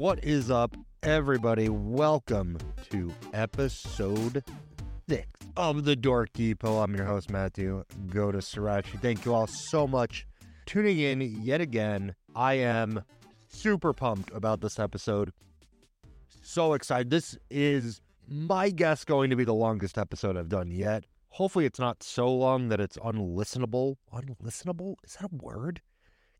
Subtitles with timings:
[0.00, 1.68] What is up, everybody?
[1.68, 2.56] Welcome
[2.88, 4.42] to episode
[5.06, 5.26] six
[5.58, 6.78] of the Dork Depot.
[6.78, 7.84] I'm your host, Matthew.
[8.06, 8.98] Go to Sriracha.
[9.02, 10.26] Thank you all so much
[10.64, 12.14] tuning in yet again.
[12.34, 13.02] I am
[13.50, 15.34] super pumped about this episode.
[16.40, 17.10] So excited.
[17.10, 21.04] This is my guess going to be the longest episode I've done yet.
[21.28, 23.96] Hopefully, it's not so long that it's unlistenable.
[24.14, 24.94] Unlistenable?
[25.04, 25.82] Is that a word?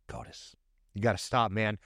[0.06, 0.56] Goddess,
[0.94, 1.76] you got to stop, man.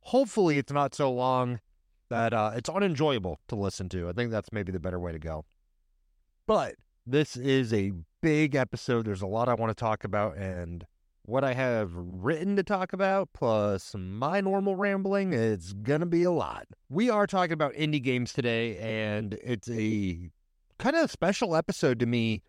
[0.00, 1.60] Hopefully, it's not so long
[2.08, 4.08] that uh, it's unenjoyable to listen to.
[4.08, 5.44] I think that's maybe the better way to go.
[6.46, 6.74] But
[7.06, 9.06] this is a big episode.
[9.06, 10.84] There's a lot I want to talk about, and
[11.24, 16.24] what I have written to talk about, plus my normal rambling, it's going to be
[16.24, 16.66] a lot.
[16.88, 20.30] We are talking about indie games today, and it's a
[20.78, 22.42] kind of special episode to me.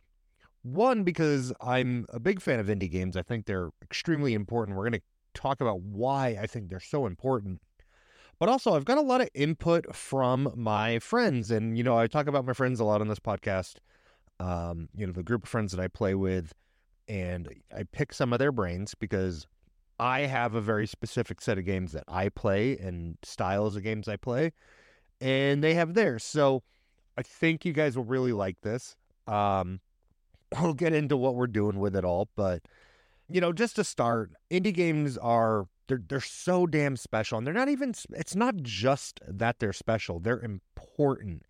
[0.63, 3.17] One, because I'm a big fan of indie games.
[3.17, 4.77] I think they're extremely important.
[4.77, 5.01] We're going to
[5.33, 7.61] talk about why I think they're so important.
[8.39, 11.51] But also, I've got a lot of input from my friends.
[11.51, 13.75] And, you know, I talk about my friends a lot on this podcast.
[14.39, 16.53] Um, you know, the group of friends that I play with,
[17.07, 19.45] and I pick some of their brains because
[19.99, 24.07] I have a very specific set of games that I play and styles of games
[24.07, 24.53] I play,
[25.19, 26.23] and they have theirs.
[26.23, 26.63] So
[27.15, 28.95] I think you guys will really like this.
[29.27, 29.79] Um,
[30.55, 32.63] I'll get into what we're doing with it all, but
[33.33, 37.53] you know, just to start, indie games are they're they're so damn special, and they're
[37.53, 37.93] not even.
[38.11, 41.43] It's not just that they're special; they're important.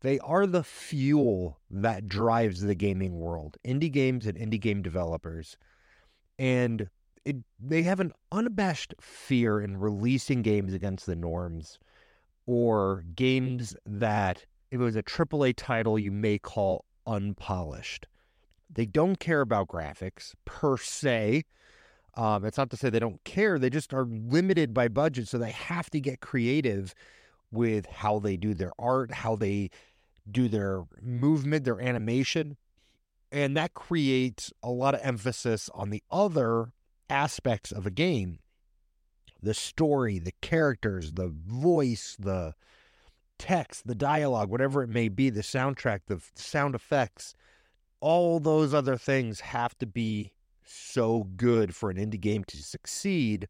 [0.00, 3.58] They are the fuel that drives the gaming world.
[3.66, 5.56] Indie games and indie game developers,
[6.38, 6.88] and
[7.24, 11.78] it, they have an unabashed fear in releasing games against the norms,
[12.46, 18.06] or games that if it was a AAA title you may call unpolished.
[18.72, 21.44] They don't care about graphics per se.
[22.14, 23.58] Um, it's not to say they don't care.
[23.58, 26.94] They just are limited by budget, so they have to get creative
[27.50, 29.70] with how they do their art, how they
[30.30, 32.56] do their movement, their animation.
[33.32, 36.72] And that creates a lot of emphasis on the other
[37.08, 38.38] aspects of a game
[39.42, 42.52] the story, the characters, the voice, the
[43.38, 47.34] text, the dialogue, whatever it may be, the soundtrack, the sound effects
[48.00, 50.32] all those other things have to be
[50.64, 53.48] so good for an indie game to succeed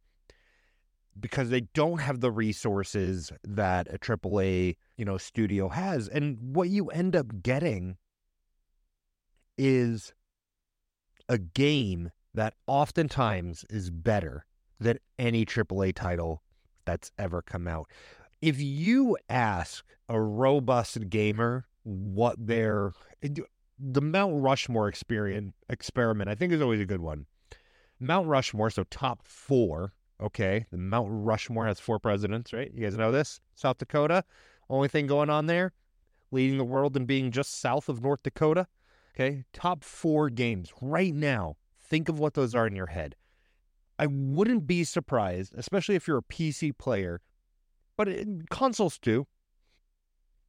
[1.18, 6.08] because they don't have the resources that a AAA, you know, studio has.
[6.08, 7.96] And what you end up getting
[9.58, 10.14] is
[11.28, 14.46] a game that oftentimes is better
[14.78, 16.42] than any AAA title
[16.84, 17.90] that's ever come out.
[18.40, 22.46] If you ask a robust gamer what mm-hmm.
[22.46, 22.92] their
[23.80, 27.26] the Mount Rushmore experience experiment, I think is always a good one.
[27.98, 29.92] Mount Rushmore, so top four.
[30.20, 32.70] Okay, the Mount Rushmore has four presidents, right?
[32.74, 33.40] You guys know this.
[33.54, 34.22] South Dakota,
[34.68, 35.72] only thing going on there,
[36.30, 38.66] leading the world and being just south of North Dakota.
[39.14, 41.56] Okay, top four games right now.
[41.78, 43.16] Think of what those are in your head.
[43.98, 47.20] I wouldn't be surprised, especially if you're a PC player,
[47.96, 49.26] but it, consoles too,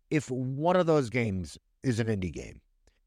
[0.09, 2.61] if one of those games is an indie game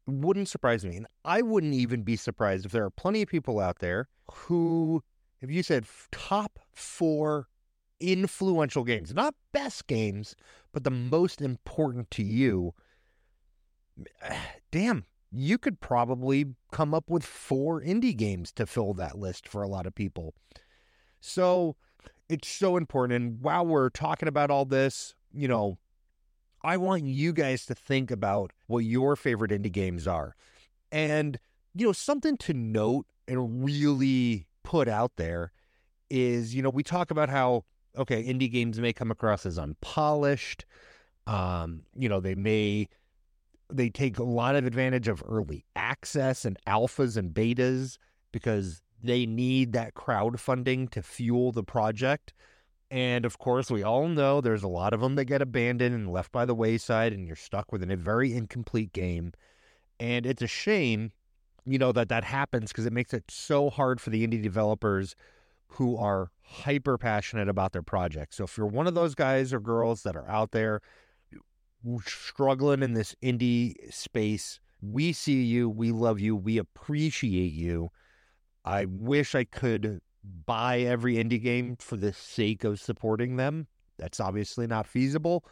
[0.07, 0.97] wouldn't surprise me.
[0.97, 5.03] And I wouldn't even be surprised if there are plenty of people out there who,
[5.41, 7.47] if you said top four
[7.99, 10.35] influential games, not best games,
[10.73, 12.73] but the most important to you,
[14.71, 19.63] damn, you could probably come up with four indie games to fill that list for
[19.63, 20.33] a lot of people.
[21.19, 21.75] So
[22.29, 23.13] it's so important.
[23.21, 25.77] And while we're talking about all this, you know,
[26.65, 30.35] I want you guys to think about what your favorite indie games are.
[30.91, 31.37] And,
[31.75, 35.51] you know, something to note and really put out there
[36.09, 37.65] is, you know, we talk about how,
[37.95, 40.65] okay, indie games may come across as unpolished.
[41.27, 42.89] Um, you know, they may
[43.71, 47.97] they take a lot of advantage of early access and alphas and betas
[48.31, 52.33] because they need that crowdfunding to fuel the project.
[52.95, 56.09] And of course, we all know there's a lot of them that get abandoned and
[56.09, 59.33] left by the wayside, and you're stuck with a very incomplete game.
[59.99, 61.11] And it's a shame,
[61.65, 65.13] you know, that that happens because it makes it so hard for the indie developers
[65.67, 68.33] who are hyper passionate about their project.
[68.33, 70.79] So if you're one of those guys or girls that are out there
[72.05, 77.89] struggling in this indie space, we see you, we love you, we appreciate you.
[78.63, 79.99] I wish I could
[80.45, 83.67] buy every indie game for the sake of supporting them.
[83.97, 85.45] That's obviously not feasible.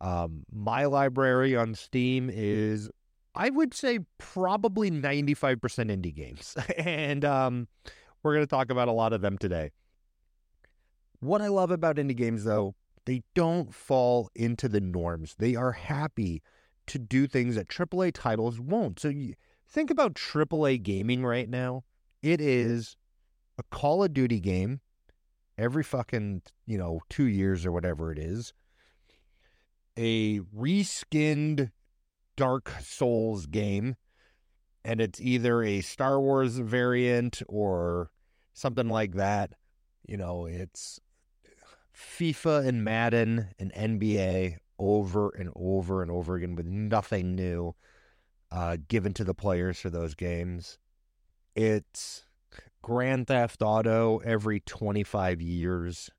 [0.00, 2.90] Um, my library on Steam is,
[3.34, 6.56] I would say, probably 95% indie games.
[6.78, 7.68] and um,
[8.22, 9.70] we're going to talk about a lot of them today.
[11.20, 12.74] What I love about indie games, though,
[13.06, 15.36] They don't fall into the norms.
[15.38, 16.42] They are happy
[16.86, 19.00] to do things that AAA titles won't.
[19.00, 19.34] So you
[19.66, 21.84] think about AAA gaming right now.
[22.22, 22.96] It is
[23.58, 24.80] a Call of Duty game
[25.56, 28.52] every fucking, you know, two years or whatever it is.
[29.96, 31.70] A reskinned
[32.36, 33.96] Dark Souls game.
[34.84, 38.10] And it's either a Star Wars variant or
[38.52, 39.54] something like that.
[40.06, 41.00] You know, it's
[41.96, 47.74] FIFA and Madden and NBA over and over and over again with nothing new
[48.50, 50.78] uh, given to the players for those games.
[51.56, 52.24] It's
[52.82, 56.10] Grand Theft Auto every 25 years.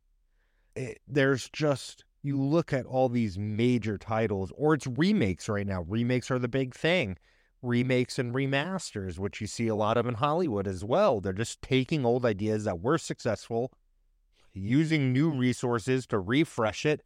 [0.76, 5.84] It, there's just, you look at all these major titles, or it's remakes right now.
[5.84, 7.18] Remakes are the big thing.
[7.62, 11.22] Remakes and remasters, which you see a lot of in Hollywood as well.
[11.22, 13.72] They're just taking old ideas that were successful,
[14.54, 17.02] using new resources to refresh it.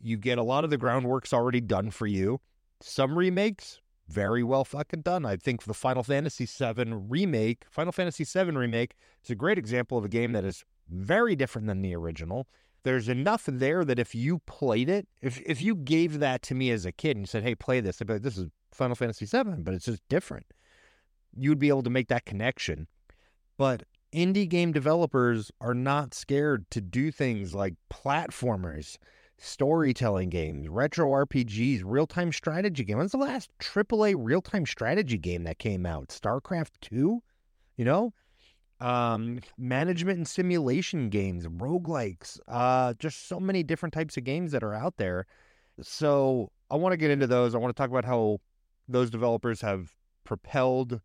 [0.00, 2.40] You get a lot of the groundwork's already done for you.
[2.80, 5.24] Some remakes, very well fucking done.
[5.24, 9.98] I think the Final Fantasy VII remake, Final Fantasy VII remake, is a great example
[9.98, 12.48] of a game that is very different than the original.
[12.84, 16.70] There's enough there that if you played it, if if you gave that to me
[16.70, 19.26] as a kid and said, "Hey, play this," I'd be like, "This is Final Fantasy
[19.26, 20.46] VII," but it's just different.
[21.36, 22.86] You would be able to make that connection.
[23.58, 23.82] But
[24.12, 28.96] indie game developers are not scared to do things like platformers
[29.38, 32.98] storytelling games, retro RPGs, real time strategy game.
[32.98, 36.08] When's the last AAA real time strategy game that came out?
[36.08, 37.22] StarCraft 2?
[37.76, 38.12] You know?
[38.80, 44.62] Um, management and simulation games, roguelikes, uh, just so many different types of games that
[44.62, 45.26] are out there.
[45.82, 47.54] So I want to get into those.
[47.54, 48.38] I want to talk about how
[48.88, 49.94] those developers have
[50.24, 51.00] propelled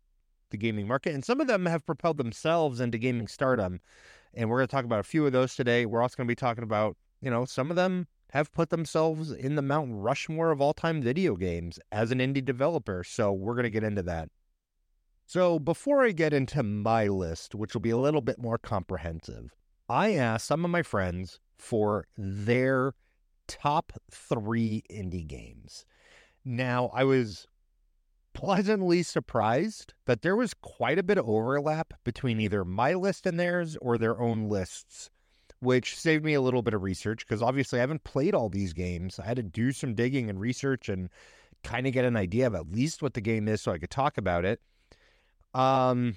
[0.50, 3.80] the gaming market, and some of them have propelled themselves into gaming stardom.
[4.34, 5.86] And we're going to talk about a few of those today.
[5.86, 9.30] We're also going to be talking about, you know, some of them have put themselves
[9.30, 13.04] in the Mount Rushmore of all time video games as an indie developer.
[13.04, 14.28] So we're going to get into that.
[15.24, 19.54] So before I get into my list, which will be a little bit more comprehensive,
[19.88, 22.94] I asked some of my friends for their
[23.46, 25.86] top three indie games.
[26.44, 27.46] Now, I was
[28.32, 33.38] pleasantly surprised that there was quite a bit of overlap between either my list and
[33.38, 35.10] theirs or their own lists
[35.64, 38.72] which saved me a little bit of research because obviously I haven't played all these
[38.72, 39.18] games.
[39.18, 41.08] I had to do some digging and research and
[41.62, 43.90] kind of get an idea of at least what the game is so I could
[43.90, 44.60] talk about it.
[45.54, 46.16] Um,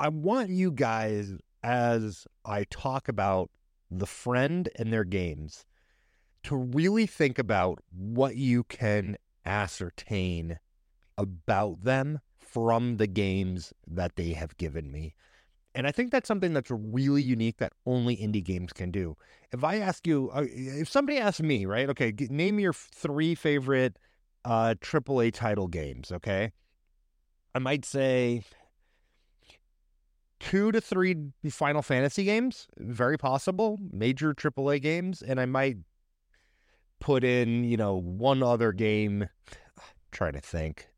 [0.00, 1.32] I want you guys,
[1.62, 3.50] as I talk about
[3.90, 5.64] the friend and their games,
[6.44, 9.16] to really think about what you can
[9.46, 10.58] ascertain
[11.16, 15.14] about them from the games that they have given me.
[15.74, 19.16] And I think that's something that's really unique that only indie games can do.
[19.52, 23.96] If I ask you, uh, if somebody asks me, right, okay, name your three favorite
[24.44, 26.52] uh, AAA title games, okay?
[27.54, 28.42] I might say
[30.40, 31.16] two to three
[31.48, 35.78] Final Fantasy games, very possible, major AAA games, and I might
[37.00, 39.28] put in, you know, one other game.
[40.12, 40.88] Trying to think.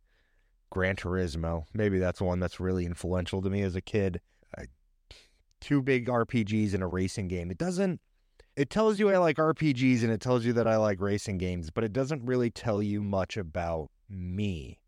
[0.70, 1.66] Gran Turismo.
[1.72, 4.20] Maybe that's one that's really influential to me as a kid
[5.64, 7.50] two big RPGs in a racing game.
[7.50, 8.00] It doesn't
[8.56, 11.70] it tells you I like RPGs and it tells you that I like racing games,
[11.70, 14.78] but it doesn't really tell you much about me.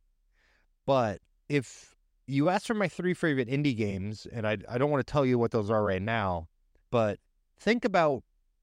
[0.84, 5.04] But if you ask for my three favorite indie games, and I, I don't want
[5.04, 6.46] to tell you what those are right now,
[6.90, 7.18] but
[7.58, 8.22] think about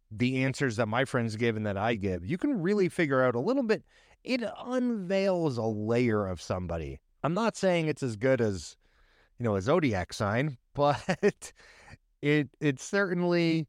[0.10, 2.24] the answers that my friends give and that I give.
[2.24, 3.84] You can really figure out a little bit.
[4.24, 7.00] It unveils a layer of somebody.
[7.24, 8.78] I'm not saying it's as good as,
[9.40, 11.52] you know, a zodiac sign, but
[12.24, 13.68] it it certainly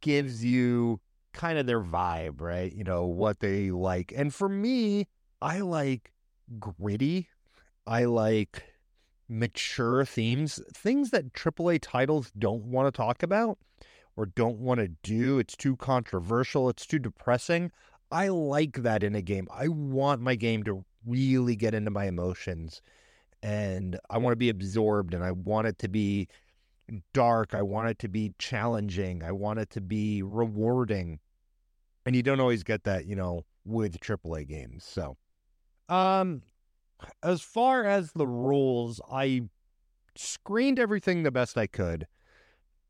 [0.00, 1.00] gives you
[1.32, 2.72] kind of their vibe, right?
[2.72, 3.14] You know, mm.
[3.14, 4.12] what they like.
[4.14, 5.06] And for me,
[5.40, 6.12] I like
[6.58, 7.28] gritty.
[7.86, 8.64] I like
[9.28, 13.58] mature themes, things that AAA titles don't want to talk about
[14.16, 15.38] or don't want to do.
[15.38, 17.70] It's too controversial, it's too depressing.
[18.10, 19.46] I like that in a game.
[19.52, 22.82] I want my game to really get into my emotions
[23.42, 26.28] and I want to be absorbed and I want it to be
[27.12, 27.54] dark.
[27.54, 29.22] I want it to be challenging.
[29.22, 31.20] I want it to be rewarding.
[32.04, 34.84] And you don't always get that, you know, with AAA games.
[34.84, 35.16] So,
[35.88, 36.42] um,
[37.22, 39.42] as far as the rules, I
[40.14, 42.06] screened everything the best I could.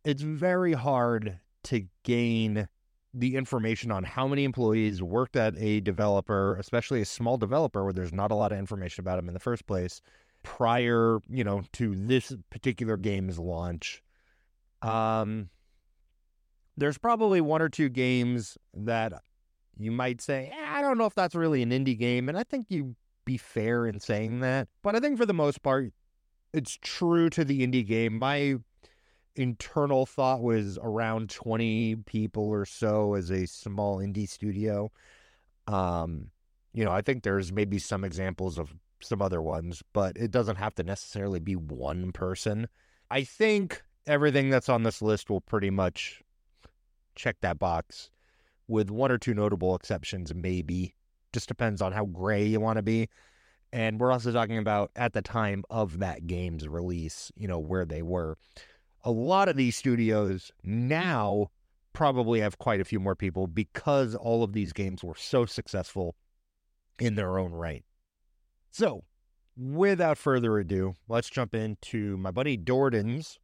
[0.04, 2.68] It's very hard to gain
[3.12, 7.92] the information on how many employees worked at a developer, especially a small developer where
[7.92, 10.02] there's not a lot of information about them in the first place
[10.46, 14.00] prior, you know, to this particular game's launch.
[14.80, 15.50] Um,
[16.76, 19.12] there's probably one or two games that
[19.76, 22.28] you might say, eh, I don't know if that's really an indie game.
[22.28, 24.68] And I think you'd be fair in saying that.
[24.84, 25.92] But I think for the most part,
[26.52, 28.16] it's true to the indie game.
[28.16, 28.54] My
[29.34, 34.92] internal thought was around 20 people or so as a small indie studio.
[35.66, 36.30] Um,
[36.72, 38.72] you know, I think there's maybe some examples of
[39.06, 42.68] some other ones, but it doesn't have to necessarily be one person.
[43.10, 46.22] I think everything that's on this list will pretty much
[47.14, 48.10] check that box
[48.68, 50.94] with one or two notable exceptions, maybe.
[51.32, 53.08] Just depends on how gray you want to be.
[53.72, 57.84] And we're also talking about at the time of that game's release, you know, where
[57.84, 58.38] they were.
[59.04, 61.50] A lot of these studios now
[61.92, 66.14] probably have quite a few more people because all of these games were so successful
[66.98, 67.84] in their own right.
[68.70, 69.04] So,
[69.56, 73.38] without further ado, let's jump into my buddy Dordan's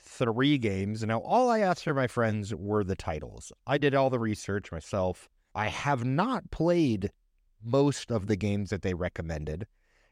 [0.00, 1.02] three games.
[1.04, 3.52] Now, all I asked for my friends were the titles.
[3.66, 5.28] I did all the research myself.
[5.54, 7.10] I have not played
[7.62, 9.66] most of the games that they recommended.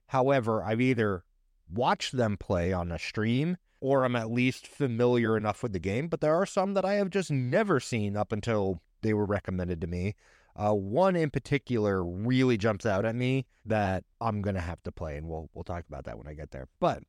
[0.08, 1.24] However, I've either
[1.72, 6.08] watched them play on a stream or I'm at least familiar enough with the game,
[6.08, 9.80] but there are some that I have just never seen up until they were recommended
[9.82, 10.14] to me.
[10.58, 15.16] Uh, one in particular really jumps out at me that I'm gonna have to play,
[15.16, 16.68] and we'll we'll talk about that when I get there.
[16.80, 17.02] But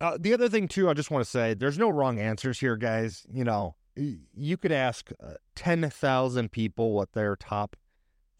[0.00, 2.76] uh, the other thing too, I just want to say, there's no wrong answers here,
[2.76, 3.24] guys.
[3.32, 7.76] You know, you could ask uh, ten thousand people what their top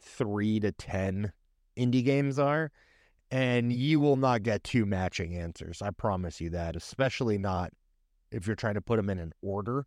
[0.01, 1.33] three to ten
[1.77, 2.73] indie games are,
[3.31, 5.81] and you will not get two matching answers.
[5.81, 7.73] I promise you that, especially not
[8.33, 9.87] if you're trying to put them in an order.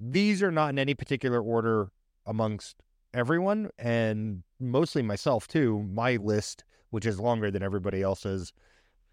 [0.00, 1.92] These are not in any particular order
[2.24, 2.76] amongst
[3.14, 5.86] everyone, and mostly myself too.
[5.92, 8.52] My list, which is longer than everybody else's,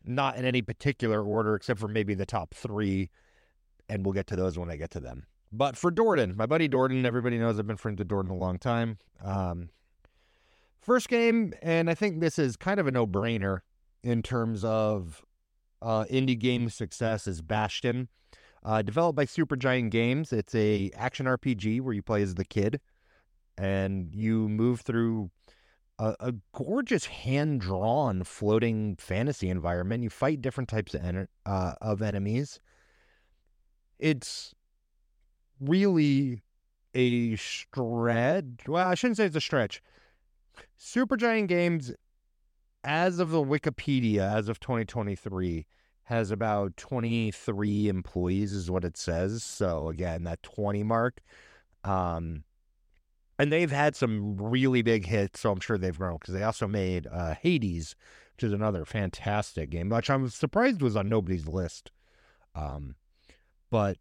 [0.05, 3.09] not in any particular order except for maybe the top three,
[3.89, 5.25] and we'll get to those when I get to them.
[5.51, 8.59] But for Dordan, my buddy Dordan, everybody knows I've been friends with Dordan a long
[8.59, 8.97] time.
[9.23, 9.69] Um,
[10.79, 13.61] first game, and I think this is kind of a no-brainer
[14.03, 15.25] in terms of
[15.81, 18.09] uh, indie game success, is Bastion.
[18.63, 22.79] Uh, developed by Supergiant Games, it's a action RPG where you play as the kid
[23.59, 25.29] and you move through
[25.99, 30.01] a, a gorgeous hand drawn floating fantasy environment.
[30.01, 32.61] You fight different types of, en- uh, of enemies.
[33.99, 34.55] It's
[35.59, 36.41] really
[36.95, 38.45] a stretch.
[38.65, 39.83] Well, I shouldn't say it's a stretch.
[40.79, 41.93] Supergiant Games,
[42.85, 45.65] as of the Wikipedia, as of 2023,
[46.03, 49.43] has about 23 employees, is what it says.
[49.43, 51.19] So again, that 20 mark.
[51.83, 52.43] Um,
[53.39, 56.67] and they've had some really big hits, so I'm sure they've grown because they also
[56.67, 57.96] made uh, Hades,
[58.36, 61.91] which is another fantastic game, which I'm surprised was on nobody's list.
[62.53, 62.96] Um,
[63.72, 63.98] but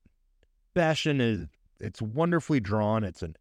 [0.75, 1.47] Bastion is
[1.79, 3.05] it's wonderfully drawn.
[3.05, 3.37] It's an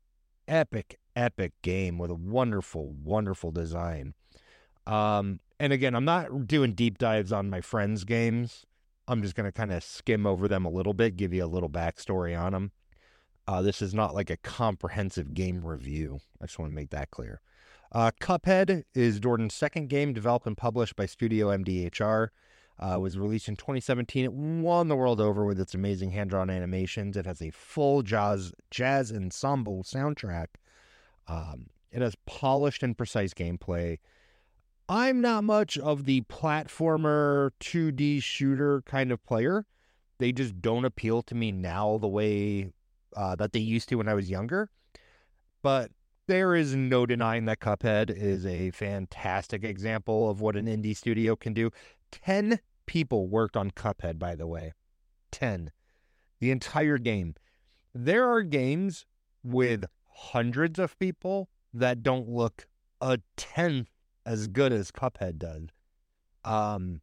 [0.47, 4.13] epic, epic game with a wonderful, wonderful design.
[4.85, 8.65] Um, and again, I'm not doing deep dives on my friends' games.
[9.07, 11.47] I'm just going to kind of skim over them a little bit, give you a
[11.47, 12.71] little backstory on them.
[13.47, 16.19] Uh, this is not like a comprehensive game review.
[16.41, 17.41] I just want to make that clear.
[17.91, 22.29] Uh, Cuphead is Dordan's second game developed and published by Studio MDHR.
[22.79, 24.25] Uh, was released in 2017.
[24.25, 27.17] It won the world over with its amazing hand-drawn animations.
[27.17, 30.47] It has a full jazz jazz ensemble soundtrack.
[31.27, 33.97] Um, it has polished and precise gameplay.
[34.87, 39.65] I'm not much of the platformer 2D shooter kind of player.
[40.19, 42.73] They just don't appeal to me now the way
[43.17, 44.69] uh, that they used to when I was younger.
[45.63, 45.91] But
[46.27, 51.35] there is no denying that Cuphead is a fantastic example of what an indie studio
[51.35, 51.71] can do.
[52.11, 54.73] 10 people worked on Cuphead, by the way.
[55.31, 55.71] 10.
[56.39, 57.33] The entire game.
[57.93, 59.05] There are games
[59.43, 62.67] with hundreds of people that don't look
[63.01, 63.89] a tenth
[64.25, 65.69] as good as Cuphead does.
[66.43, 67.01] Um,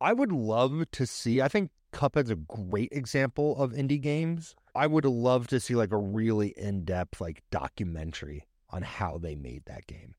[0.00, 1.40] I would love to see.
[1.40, 4.54] I think Cuphead's a great example of indie games.
[4.74, 9.64] I would love to see like a really in-depth like documentary on how they made
[9.66, 10.14] that game.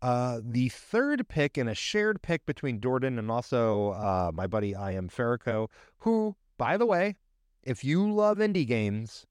[0.00, 4.74] Uh, the third pick and a shared pick between Dordan and also uh, my buddy
[4.74, 7.16] I am Ferrico, who, by the way,
[7.62, 9.26] if you love indie games,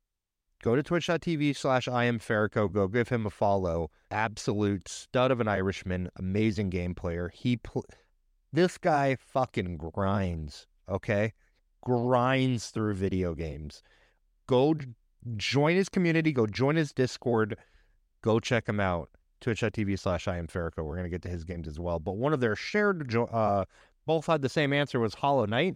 [0.64, 2.72] go to twitch.tv slash I am Ferrico.
[2.72, 3.92] Go give him a follow.
[4.10, 7.32] Absolute stud of an Irishman, amazing game player.
[7.34, 7.86] He pl-
[8.52, 11.34] this guy fucking grinds, okay?
[11.82, 13.84] Grinds through video games
[14.48, 14.76] go
[15.38, 17.58] join his community, go join his Discord,
[18.22, 19.10] go check him out.
[19.42, 20.86] Twitch.tv slash I am Ferrico.
[20.86, 22.00] We're going to get to his games as well.
[22.00, 23.66] But one of their shared, uh,
[24.06, 25.76] both had the same answer was Hollow Knight.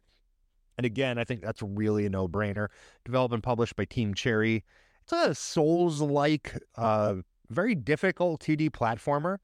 [0.77, 2.67] And again, I think that's really a no brainer.
[3.03, 4.63] Developed and published by Team Cherry.
[5.03, 7.15] It's a Souls like, uh,
[7.49, 9.37] very difficult 2D platformer.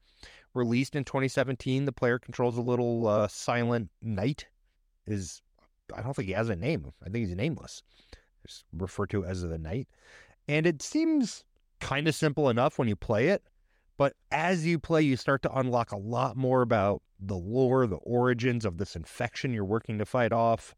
[0.54, 4.46] Released in 2017, the player controls a little uh, silent knight.
[5.06, 5.42] Is
[5.94, 6.90] I don't think he has a name.
[7.02, 7.82] I think he's nameless.
[8.72, 9.88] Referred to as the knight.
[10.48, 11.44] And it seems
[11.80, 13.42] kind of simple enough when you play it.
[13.96, 17.96] But as you play, you start to unlock a lot more about the lore, the
[17.96, 20.74] origins of this infection you're working to fight off,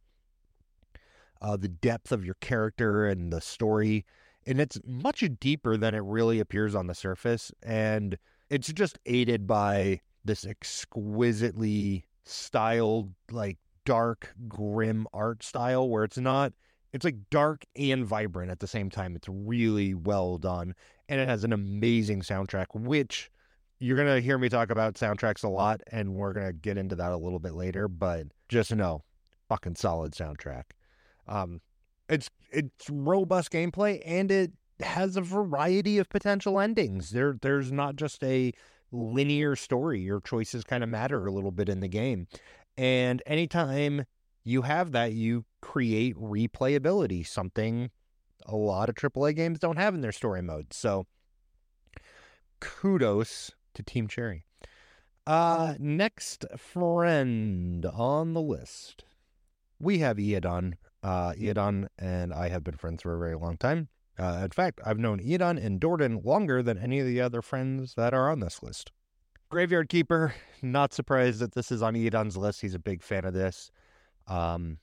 [1.40, 4.04] uh, the depth of your character and the story.
[4.46, 7.50] And it's much deeper than it really appears on the surface.
[7.62, 8.18] And
[8.50, 16.52] it's just aided by this exquisitely styled, like dark, grim art style where it's not
[16.96, 19.14] it's like dark and vibrant at the same time.
[19.16, 20.74] It's really well done.
[21.10, 23.30] And it has an amazing soundtrack, which
[23.78, 25.82] you're going to hear me talk about soundtracks a lot.
[25.92, 27.86] And we're going to get into that a little bit later.
[27.86, 29.04] But just know,
[29.46, 30.62] fucking solid soundtrack.
[31.28, 31.60] Um,
[32.08, 37.10] it's it's robust gameplay and it has a variety of potential endings.
[37.10, 38.52] There there's not just a
[38.90, 40.00] linear story.
[40.00, 42.26] Your choices kind of matter a little bit in the game.
[42.78, 44.06] And anytime
[44.46, 47.90] you have that, you create replayability, something
[48.46, 50.72] a lot of AAA games don't have in their story mode.
[50.72, 51.06] So
[52.60, 54.44] kudos to Team Cherry.
[55.26, 59.04] Uh, next friend on the list,
[59.80, 60.74] we have Iadon.
[61.02, 63.88] Uh, Iadon and I have been friends for a very long time.
[64.16, 67.94] Uh, in fact, I've known Iadon and Dordan longer than any of the other friends
[67.94, 68.92] that are on this list.
[69.48, 72.60] Graveyard Keeper, not surprised that this is on Iadon's list.
[72.60, 73.72] He's a big fan of this.
[74.26, 74.78] Um,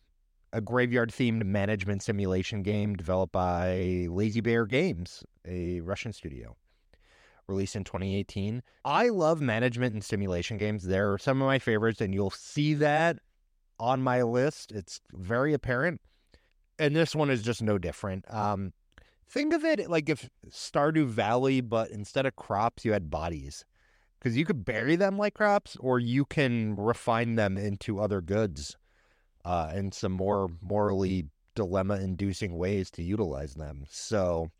[0.53, 6.55] a graveyard themed management simulation game developed by Lazy Bear Games, a Russian studio.
[7.47, 8.61] Released in 2018.
[8.85, 10.83] I love management and simulation games.
[10.83, 13.17] They're some of my favorites, and you'll see that
[13.79, 14.71] on my list.
[14.71, 15.99] It's very apparent.
[16.79, 18.23] And this one is just no different.
[18.33, 18.71] Um,
[19.27, 23.65] think of it like if Stardew Valley, but instead of crops, you had bodies.
[24.19, 28.77] Because you could bury them like crops, or you can refine them into other goods
[29.45, 33.85] uh, and some more morally dilemma inducing ways to utilize them.
[33.89, 34.51] So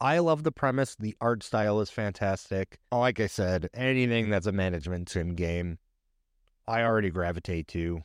[0.00, 0.94] I love the premise.
[0.94, 2.78] The art style is fantastic.
[2.92, 5.78] Like I said, anything that's a management sim game,
[6.68, 8.02] I already gravitate to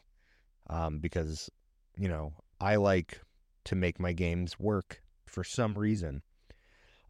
[0.69, 1.49] um, because,
[1.97, 3.21] you know, I like
[3.65, 6.21] to make my games work for some reason.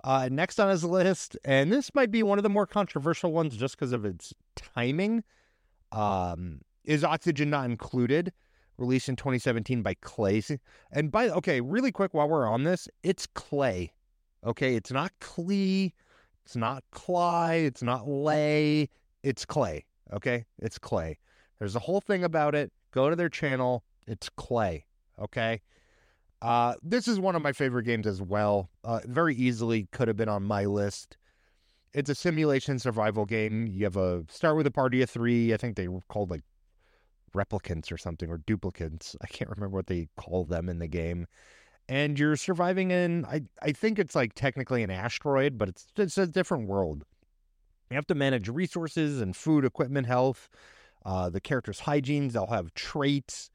[0.04, 3.56] Uh, next on his list, and this might be one of the more controversial ones
[3.56, 5.24] just because of its timing.
[5.92, 8.34] Um, is Oxygen Not Included,
[8.78, 10.60] released in 2017 by Klei.
[10.92, 13.94] And by, okay, really quick while we're on this, it's Clay.
[14.46, 15.94] Okay, it's not Klee,
[16.46, 18.90] it's not Cly, it's not Lay,
[19.24, 19.86] it's Clay.
[20.12, 21.18] Okay, it's Klei.
[21.60, 22.72] There's a whole thing about it.
[22.92, 24.86] Go to their channel, it's Clay.
[25.20, 25.62] Okay.
[26.42, 28.72] Uh, this is one of my favorite games as well.
[28.84, 31.18] Uh, very easily could have been on my list
[31.94, 33.68] it's a simulation survival game.
[33.68, 35.54] You have a start with a party of three.
[35.54, 36.42] I think they were called like
[37.34, 39.16] replicants or something or duplicates.
[39.22, 41.28] I can't remember what they call them in the game.
[41.90, 46.18] And you're surviving in I I think it's like technically an asteroid, but it's it's
[46.18, 47.04] a different world.
[47.90, 50.48] You have to manage resources and food, equipment, health,
[51.06, 52.30] uh, the character's hygiene.
[52.30, 53.50] They'll have traits,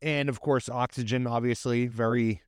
[0.00, 1.26] and of course, oxygen.
[1.26, 2.42] Obviously, very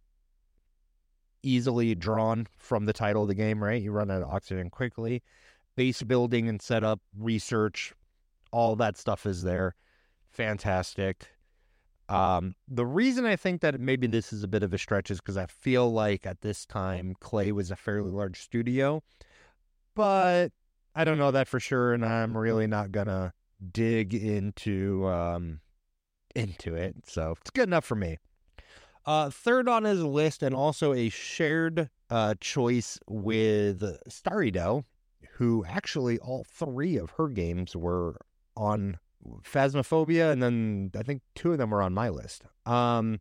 [1.42, 3.64] easily drawn from the title of the game.
[3.64, 5.22] Right, you run out of oxygen quickly.
[5.74, 7.94] Base building and setup, research,
[8.52, 9.74] all that stuff is there
[10.32, 11.28] fantastic.
[12.08, 15.20] Um, the reason I think that maybe this is a bit of a stretch is
[15.20, 19.02] because I feel like at this time Clay was a fairly large studio,
[19.94, 20.52] but
[20.94, 23.32] I don't know that for sure, and I'm really not gonna
[23.72, 25.60] dig into um,
[26.34, 26.96] into it.
[27.06, 28.18] So it's good enough for me.
[29.06, 34.84] Uh, third on his list, and also a shared uh, choice with Starry Doe,
[35.34, 38.16] who actually all three of her games were
[38.56, 38.98] on
[39.42, 42.44] Phasmophobia, and then I think two of them were on my list.
[42.66, 43.20] Um,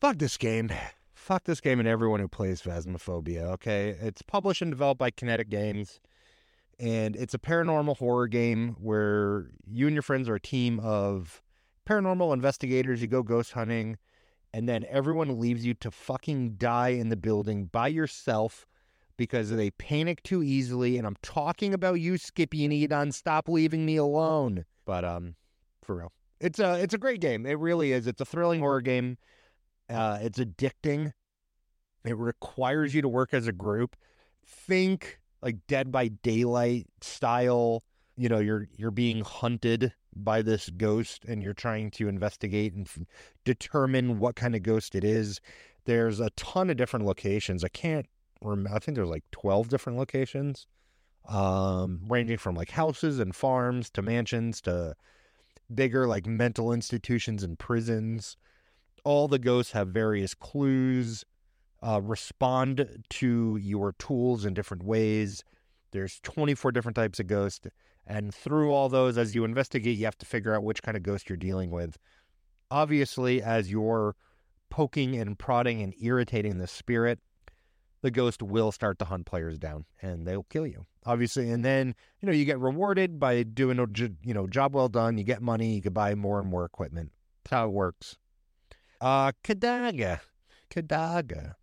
[0.00, 0.70] fuck this game.
[1.14, 3.96] Fuck this game and everyone who plays Phasmophobia, okay?
[4.00, 6.00] It's published and developed by Kinetic Games,
[6.78, 11.42] and it's a paranormal horror game where you and your friends are a team of
[11.88, 13.02] paranormal investigators.
[13.02, 13.98] You go ghost hunting,
[14.54, 18.66] and then everyone leaves you to fucking die in the building by yourself
[19.18, 20.96] because they panic too easily.
[20.96, 23.12] And I'm talking about you, Skippy and Iadon.
[23.12, 24.64] Stop leaving me alone.
[24.86, 25.34] But um,
[25.82, 27.44] for real, it's a it's a great game.
[27.44, 28.06] It really is.
[28.06, 29.18] It's a thrilling horror game.
[29.90, 31.12] Uh, it's addicting.
[32.04, 33.96] It requires you to work as a group.
[34.46, 37.82] Think like Dead by Daylight style.
[38.16, 42.86] You know, you're you're being hunted by this ghost and you're trying to investigate and
[42.86, 42.98] f-
[43.44, 45.40] determine what kind of ghost it is.
[45.84, 47.62] There's a ton of different locations.
[47.62, 48.06] I can't
[48.44, 50.66] I think there's like 12 different locations,
[51.28, 54.94] um, ranging from like houses and farms to mansions to
[55.74, 58.36] bigger like mental institutions and prisons.
[59.04, 61.24] All the ghosts have various clues,
[61.82, 65.44] uh, respond to your tools in different ways.
[65.92, 67.66] There's 24 different types of ghosts.
[68.06, 71.02] And through all those, as you investigate, you have to figure out which kind of
[71.02, 71.98] ghost you're dealing with.
[72.70, 74.16] Obviously, as you're
[74.70, 77.20] poking and prodding and irritating the spirit,
[78.02, 80.86] the ghost will start to hunt players down and they'll kill you.
[81.04, 83.86] Obviously, and then you know you get rewarded by doing a
[84.22, 85.18] you know job well done.
[85.18, 85.74] You get money.
[85.74, 87.12] You can buy more and more equipment.
[87.44, 88.16] That's how it works.
[89.00, 90.20] Uh, Kadaga,
[90.70, 91.54] Kadaga,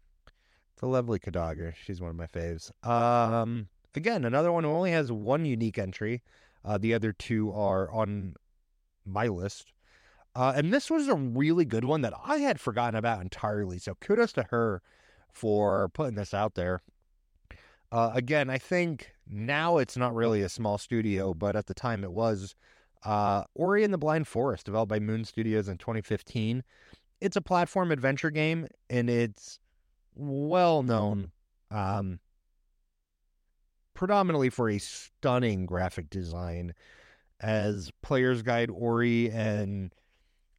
[0.74, 1.74] it's a lovely Kadaga.
[1.76, 2.72] She's one of my faves.
[2.86, 6.24] Um, again, another one who only has one unique entry.
[6.64, 8.36] Uh, the other two are on
[9.06, 9.74] my list.
[10.36, 13.80] Uh, and this was a really good one that I had forgotten about entirely.
[13.80, 14.82] So kudos to her
[15.36, 16.82] for putting this out there.
[17.92, 22.04] Uh, again, I think now it's not really a small studio, but at the time
[22.04, 22.56] it was.
[23.04, 26.64] Uh, Ori and the Blind Forest, developed by Moon Studios in 2015.
[27.22, 29.60] It's a platform adventure game, and it's
[30.16, 31.32] well known
[31.70, 32.20] um,
[33.94, 36.74] predominantly for a stunning graphic design.
[37.42, 39.94] As Player's Guide Ori and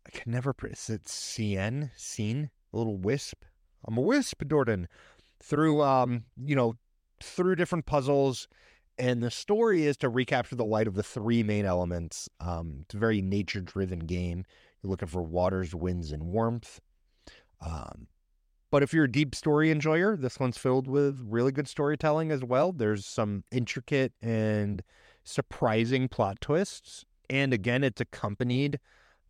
[0.07, 3.45] I can never is it CN scene a little wisp.
[3.95, 4.89] Wisp, Dordan.
[5.41, 6.75] Through um, you know,
[7.23, 8.49] through different puzzles,
[8.99, 12.29] and the story is to recapture the light of the three main elements.
[12.41, 14.45] Um, it's a very nature-driven game.
[14.83, 16.81] You're looking for waters, winds, and warmth.
[17.61, 18.09] Um,
[18.71, 22.43] but if you're a deep story enjoyer, this one's filled with really good storytelling as
[22.43, 22.73] well.
[22.73, 24.83] There's some intricate and
[25.23, 27.05] surprising plot twists.
[27.29, 28.81] And again, it's accompanied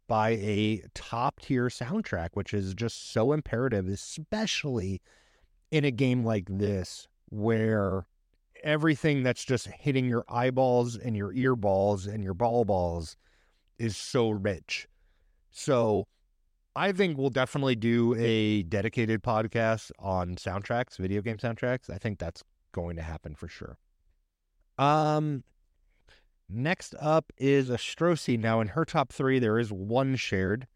[0.07, 5.01] by a top tier soundtrack, which is just so imperative, especially
[5.71, 8.07] in a game like this, where
[8.63, 13.17] everything that's just hitting your eyeballs and your earballs and your ball balls
[13.79, 14.89] is so rich.
[15.51, 16.07] So
[16.75, 21.89] I think we'll definitely do a dedicated podcast on soundtracks, video game soundtracks.
[21.91, 22.43] I think that's
[22.73, 23.79] going to happen for sure.
[24.79, 25.43] Um,
[26.49, 28.39] next up is Astrosy.
[28.39, 30.67] Now, in her top three, there is one shared.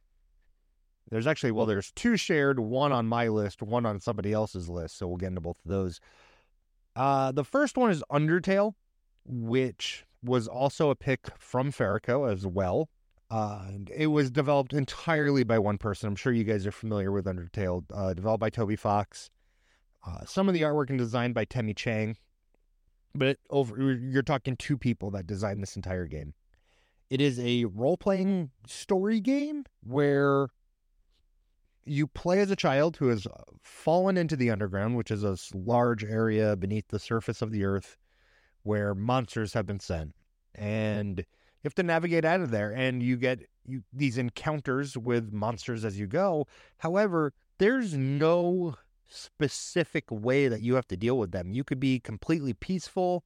[1.10, 4.98] There's actually, well, there's two shared, one on my list, one on somebody else's list.
[4.98, 6.00] So we'll get into both of those.
[6.94, 8.74] Uh, the first one is Undertale,
[9.24, 12.88] which was also a pick from Ferico as well.
[13.30, 16.08] Uh, it was developed entirely by one person.
[16.08, 19.30] I'm sure you guys are familiar with Undertale, uh, developed by Toby Fox.
[20.06, 22.16] Uh, some of the artwork and design by Temmie Chang,
[23.14, 26.34] but over you're talking two people that designed this entire game.
[27.08, 30.48] It is a role playing story game where
[31.84, 33.26] you play as a child who has
[33.62, 37.96] fallen into the underground, which is a large area beneath the surface of the earth
[38.62, 40.14] where monsters have been sent.
[40.54, 41.24] And you
[41.64, 45.98] have to navigate out of there and you get you, these encounters with monsters as
[45.98, 46.46] you go.
[46.78, 48.76] However, there's no
[49.10, 51.52] specific way that you have to deal with them.
[51.52, 53.24] You could be completely peaceful,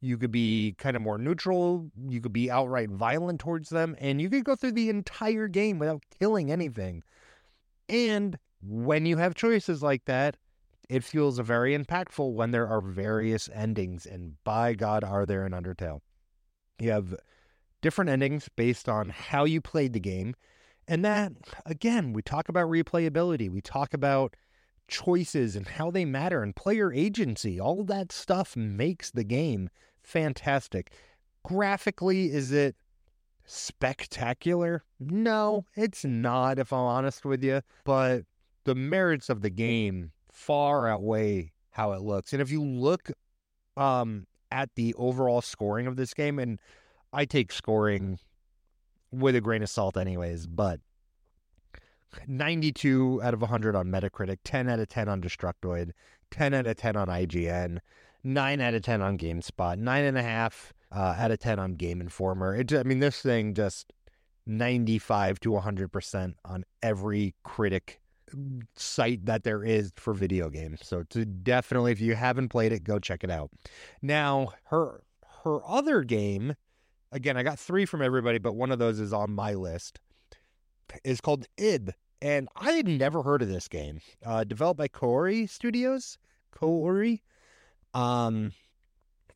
[0.00, 4.20] you could be kind of more neutral, you could be outright violent towards them, and
[4.20, 7.02] you could go through the entire game without killing anything.
[7.88, 10.36] And when you have choices like that,
[10.88, 15.52] it feels very impactful when there are various endings, and by God, are there in
[15.52, 16.00] Undertale.
[16.78, 17.16] You have
[17.82, 20.34] different endings based on how you played the game.
[20.88, 21.32] And that,
[21.64, 24.36] again, we talk about replayability, we talk about
[24.88, 27.60] choices and how they matter and player agency.
[27.60, 29.68] All that stuff makes the game
[30.02, 30.92] fantastic.
[31.42, 32.76] Graphically, is it
[33.44, 34.82] spectacular?
[34.98, 37.62] No, it's not, if I'm honest with you.
[37.84, 38.24] But
[38.64, 42.32] the merits of the game far outweigh how it looks.
[42.32, 43.10] And if you look
[43.76, 46.58] um, at the overall scoring of this game, and
[47.12, 48.18] I take scoring
[49.12, 50.80] with a grain of salt, anyways, but
[52.26, 55.90] 92 out of 100 on Metacritic, 10 out of 10 on Destructoid,
[56.30, 57.78] 10 out of 10 on IGN,
[58.24, 62.56] 9 out of 10 on GameSpot, 9.5 uh, out of 10 on Game Informer.
[62.56, 63.92] It, I mean, this thing just
[64.46, 68.00] 95 to 100% on every critic
[68.74, 70.80] site that there is for video games.
[70.82, 73.50] So to definitely, if you haven't played it, go check it out.
[74.02, 75.02] Now, her
[75.44, 76.56] her other game
[77.12, 80.00] again, I got three from everybody, but one of those is on my list.
[81.04, 84.00] Is called Ib, and I had never heard of this game.
[84.24, 86.18] Uh, developed by Koei Studios,
[86.54, 87.20] Koei.
[87.94, 88.52] Um,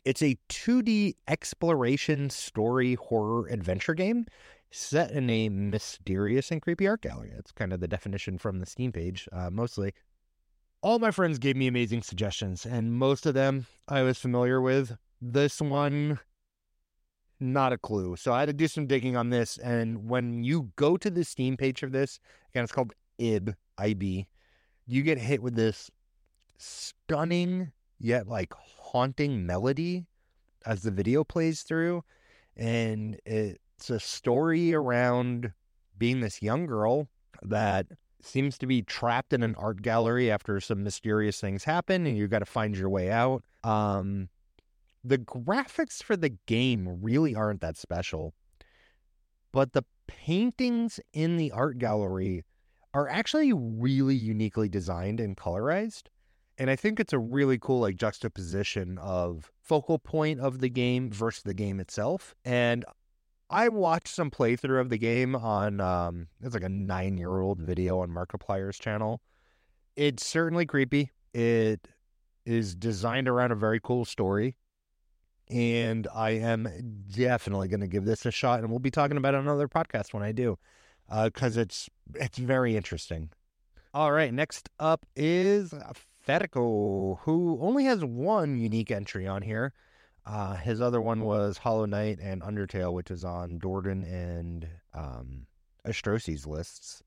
[0.04, 4.26] It's a 2D exploration story horror adventure game
[4.70, 7.32] set in a mysterious and creepy art gallery.
[7.34, 9.92] That's kind of the definition from the Steam page, uh, mostly.
[10.82, 14.96] All my friends gave me amazing suggestions, and most of them I was familiar with.
[15.20, 16.18] This one,
[17.40, 18.16] not a clue.
[18.16, 19.58] So I had to do some digging on this.
[19.58, 24.28] And when you go to the Steam page of this, again, it's called IB, IB,
[24.86, 25.90] you get hit with this
[26.58, 30.06] stunning yet like haunting melody
[30.66, 32.02] as the video plays through.
[32.56, 35.52] And it's a story around
[35.96, 37.08] being this young girl
[37.42, 37.86] that
[38.22, 42.28] seems to be trapped in an art gallery after some mysterious things happen and you
[42.28, 43.42] got to find your way out.
[43.64, 44.28] Um,
[45.02, 48.34] the graphics for the game really aren't that special,
[49.52, 52.44] but the paintings in the art gallery
[52.92, 56.04] are actually really uniquely designed and colorized.
[56.58, 61.10] And I think it's a really cool like juxtaposition of focal point of the game
[61.10, 62.34] versus the game itself.
[62.44, 62.84] And
[63.48, 67.60] I watched some playthrough of the game on um it's like a nine year old
[67.60, 69.22] video on Markiplier's channel.
[69.96, 71.10] It's certainly creepy.
[71.32, 71.88] It
[72.44, 74.56] is designed around a very cool story.
[75.50, 76.68] And I am
[77.10, 80.22] definitely going to give this a shot, and we'll be talking about another podcast when
[80.22, 80.58] I do,
[81.24, 83.30] because uh, it's it's very interesting.
[83.92, 85.74] All right, next up is
[86.20, 89.72] Federico, who only has one unique entry on here.
[90.24, 95.46] Uh, his other one was Hollow Knight and Undertale, which is on Dordan and um,
[95.84, 97.02] Astrosi's lists.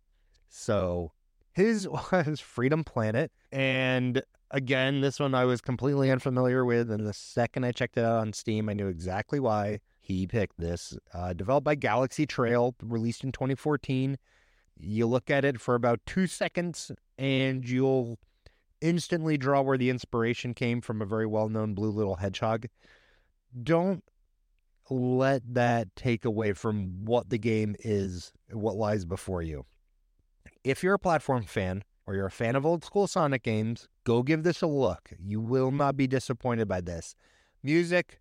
[0.50, 1.14] So
[1.54, 4.22] his was Freedom Planet, and
[4.54, 8.20] again, this one I was completely unfamiliar with, and the second I checked it out
[8.20, 10.96] on Steam, I knew exactly why he picked this.
[11.14, 14.18] Uh, developed by Galaxy Trail, released in 2014.
[14.78, 18.20] You look at it for about two seconds, and you'll
[18.80, 22.68] instantly draw where the inspiration came from a very well known Blue Little Hedgehog.
[23.62, 24.04] Don't
[24.90, 29.66] let that take away from what the game is, what lies before you.
[30.64, 34.24] If you're a platform fan, or you're a fan of old school Sonic games, go
[34.24, 35.12] give this a look.
[35.20, 37.16] You will not be disappointed by this.
[37.62, 38.20] Music,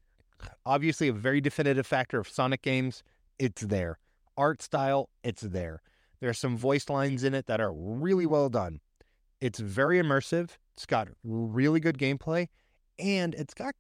[0.65, 3.03] obviously a very definitive factor of Sonic games,
[3.39, 3.99] it's there.
[4.37, 5.83] Art style, it's there.
[6.21, 8.81] There are some voice lines in it that are really well done.
[9.41, 10.51] It's very immersive.
[10.75, 12.49] It's got really good gameplay,
[12.99, 13.75] and it's got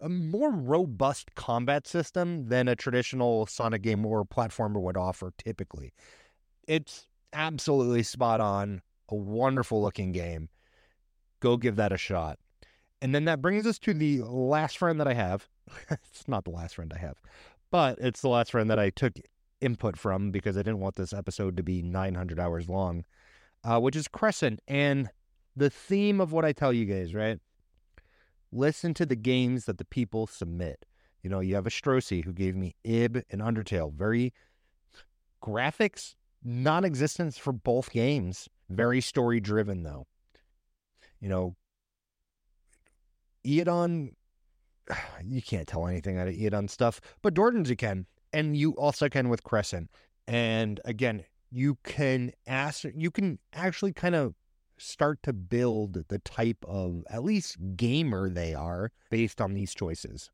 [0.00, 5.92] a more robust combat system than a traditional Sonic game or platformer would offer typically.
[6.66, 10.48] It's absolutely spot on a wonderful looking game.
[11.40, 12.38] Go give that a shot.
[13.00, 15.48] And then that brings us to the last friend that I have.
[15.90, 17.20] it's not the last friend I have,
[17.70, 19.14] but it's the last friend that I took
[19.60, 23.04] input from because I didn't want this episode to be 900 hours long,
[23.64, 24.60] uh, which is Crescent.
[24.66, 25.10] And
[25.56, 27.38] the theme of what I tell you guys, right?
[28.52, 30.84] Listen to the games that the people submit.
[31.22, 33.92] You know, you have Astrosi who gave me Ib and Undertale.
[33.92, 34.32] Very
[35.42, 38.48] graphics, non existence for both games.
[38.76, 40.06] Very story driven, though.
[41.20, 41.56] You know,
[43.46, 44.14] Iadon,
[45.24, 48.06] you can't tell anything out of Iadon stuff, but Dordan's you can.
[48.32, 49.90] And you also can with Crescent.
[50.26, 54.34] And again, you can ask, you can actually kind of
[54.78, 60.30] start to build the type of at least gamer they are based on these choices.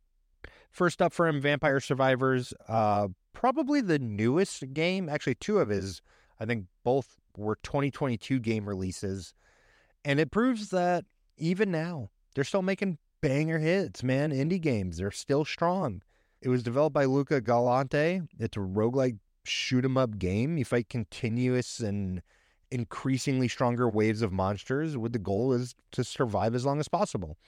[0.70, 5.08] First up for him, Vampire Survivors, uh, probably the newest game.
[5.08, 6.02] Actually, two of his,
[6.38, 9.34] I think both were 2022 game releases.
[10.04, 11.04] And it proves that
[11.36, 14.30] even now, they're still making banger hits, man.
[14.32, 16.02] Indie games, they're still strong.
[16.40, 18.22] It was developed by Luca Galante.
[18.38, 20.56] It's a roguelike shoot 'em up game.
[20.56, 22.22] You fight continuous and
[22.70, 27.38] increasingly stronger waves of monsters with the goal is to survive as long as possible.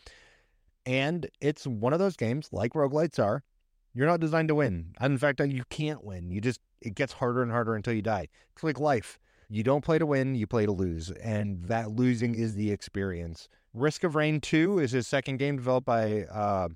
[0.87, 3.45] And it's one of those games, like roguelites are,
[3.93, 4.95] you're not designed to win.
[5.01, 6.31] In fact, you can't win.
[6.31, 8.29] You just it gets harder and harder until you die.
[8.55, 9.19] It's like life.
[9.53, 11.11] You don't play to win, you play to lose.
[11.11, 13.49] And that losing is the experience.
[13.75, 16.69] Risk of Rain 2 is his second game developed by uh,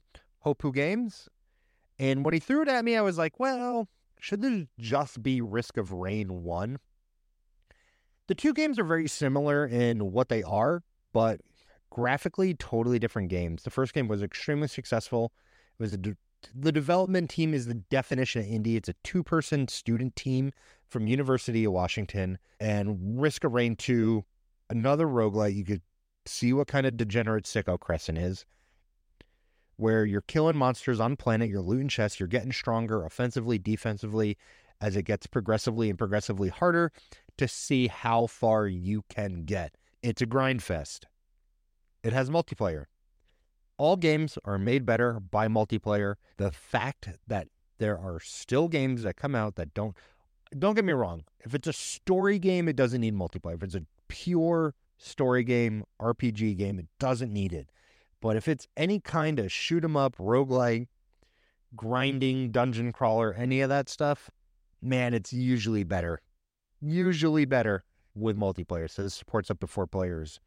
[0.44, 1.28] Hopoo Games.
[2.00, 5.40] And when he threw it at me, I was like, well, should this just be
[5.40, 6.78] Risk of Rain 1?
[8.26, 10.82] The two games are very similar in what they are,
[11.12, 11.40] but
[11.90, 13.62] graphically, totally different games.
[13.62, 15.32] The first game was extremely successful.
[15.78, 16.16] It was de-
[16.54, 18.76] the development team is the definition of indie.
[18.76, 20.52] It's a two-person student team
[20.88, 24.24] from University of Washington, and Risk of Rain 2,
[24.70, 25.54] another roguelite.
[25.54, 25.82] You could
[26.26, 28.46] see what kind of degenerate sicko Crescent is,
[29.76, 34.36] where you're killing monsters on planet, you're looting chests, you're getting stronger offensively, defensively,
[34.80, 36.92] as it gets progressively and progressively harder
[37.38, 39.74] to see how far you can get.
[40.02, 41.06] It's a grind fest.
[42.02, 42.84] It has multiplayer.
[43.76, 46.14] All games are made better by multiplayer.
[46.36, 49.96] The fact that there are still games that come out that don't
[50.56, 51.24] don't get me wrong.
[51.40, 53.56] If it's a story game, it doesn't need multiplayer.
[53.56, 57.70] If it's a pure story game, RPG game, it doesn't need it.
[58.20, 60.86] But if it's any kind of shoot 'em up, roguelike,
[61.74, 64.30] grinding, dungeon crawler, any of that stuff,
[64.80, 66.20] man, it's usually better.
[66.80, 67.82] Usually better
[68.14, 68.88] with multiplayer.
[68.88, 70.40] So this supports up to four players.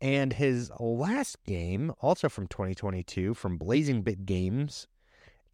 [0.00, 4.86] And his last game, also from 2022, from Blazing Bit Games,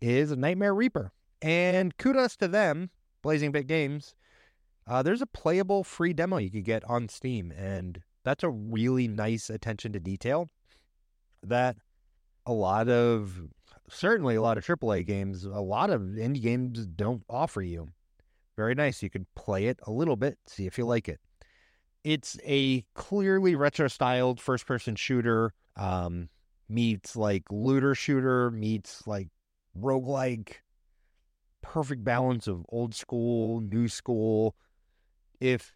[0.01, 1.13] is Nightmare Reaper.
[1.41, 2.91] And kudos to them,
[3.23, 4.15] Blazing Bit Games.
[4.87, 9.09] Uh, there's a playable free demo you could get on Steam, and that's a really
[9.09, 10.51] nice attention to detail
[11.43, 11.77] that
[12.45, 13.49] a lot of,
[13.89, 17.89] certainly a lot of AAA games, a lot of indie games don't offer you.
[18.57, 19.03] Very nice.
[19.03, 21.19] You could play it a little bit, see if you like it
[22.05, 26.29] it's a clearly retro styled first person shooter um,
[26.69, 29.29] meets like looter shooter meets like
[29.79, 30.57] roguelike
[31.63, 34.55] perfect balance of old school new school.
[35.41, 35.73] If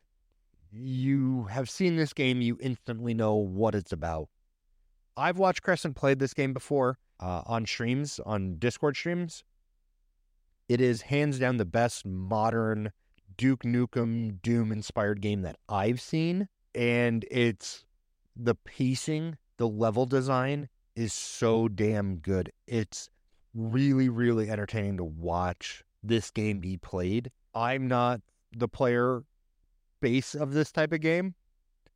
[0.71, 4.29] you have seen this game you instantly know what it's about.
[5.17, 9.43] I've watched crescent play this game before uh, on streams on discord streams.
[10.69, 12.93] It is hands down the best modern
[13.39, 16.49] Duke Nukem Doom inspired game that I've seen.
[16.75, 17.87] And it's
[18.37, 22.53] the pacing, the level design is so damn good.
[22.67, 23.09] It's
[23.55, 27.31] really, really entertaining to watch this game be played.
[27.55, 28.21] I'm not
[28.57, 29.23] the player
[30.01, 31.35] base of this type of game,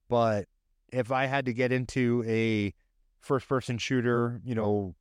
[0.09, 0.47] but
[0.93, 2.75] if I had to get into a
[3.21, 4.95] first person shooter, you know,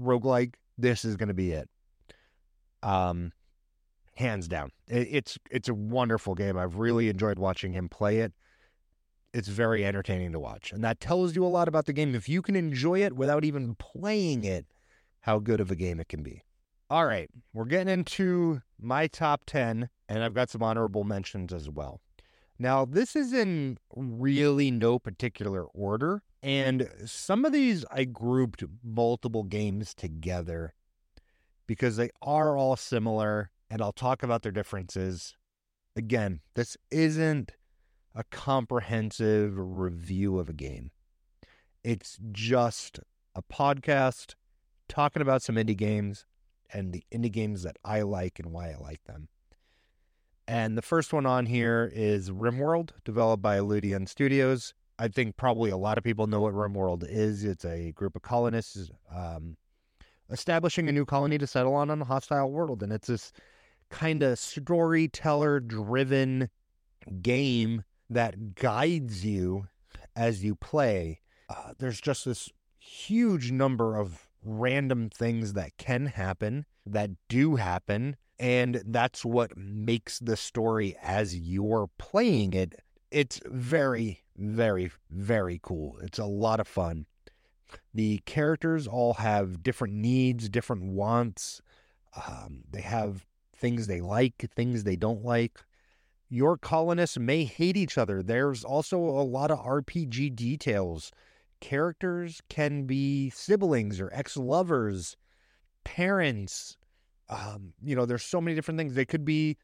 [0.00, 1.68] roguelike, this is going to be it.
[2.82, 3.32] Um,
[4.18, 4.70] hands down.
[4.88, 6.58] It's it's a wonderful game.
[6.58, 8.32] I've really enjoyed watching him play it.
[9.32, 12.14] It's very entertaining to watch, and that tells you a lot about the game.
[12.14, 14.66] If you can enjoy it without even playing it,
[15.20, 16.42] how good of a game it can be.
[16.90, 21.68] All right, we're getting into my top ten, and I've got some honorable mentions as
[21.68, 22.00] well.
[22.58, 29.44] Now, this is in really no particular order, and some of these I grouped multiple
[29.44, 30.74] games together
[31.66, 35.36] because they are all similar and I'll talk about their differences.
[35.96, 37.52] Again, this isn't
[38.14, 40.90] a comprehensive review of a game.
[41.84, 43.00] It's just
[43.34, 44.34] a podcast
[44.88, 46.26] talking about some indie games
[46.72, 49.28] and the indie games that I like and why I like them.
[50.46, 54.72] And the first one on here is RimWorld, developed by Ludeon Studios.
[54.98, 57.44] I think probably a lot of people know what RimWorld is.
[57.44, 59.56] It's a group of colonists um,
[60.30, 63.32] establishing a new colony to settle on on a hostile world, and it's this
[63.90, 66.50] kind of storyteller driven
[67.22, 69.68] game that guides you
[70.16, 71.20] as you play.
[71.48, 78.16] Uh, there's just this huge number of random things that can happen, that do happen.
[78.38, 82.74] And that's what makes the story as you're playing it.
[83.10, 85.98] It's very, very, very cool.
[86.02, 87.06] It's a lot of fun.
[87.92, 91.60] The characters all have different needs, different wants.
[92.26, 93.26] Um, they have
[93.58, 95.58] things they like, things they don't like.
[96.30, 98.22] Your colonists may hate each other.
[98.22, 101.10] There's also a lot of RPG details.
[101.60, 105.16] Characters can be siblings or ex lovers,
[105.84, 106.76] parents.
[107.28, 108.94] Um, you know, there's so many different things.
[108.94, 109.56] They could be,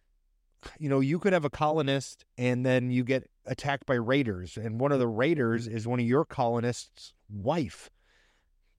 [0.78, 4.80] you know, you could have a colonist and then you get attacked by raiders, and
[4.80, 7.90] one of the raiders is one of your colonists' wife.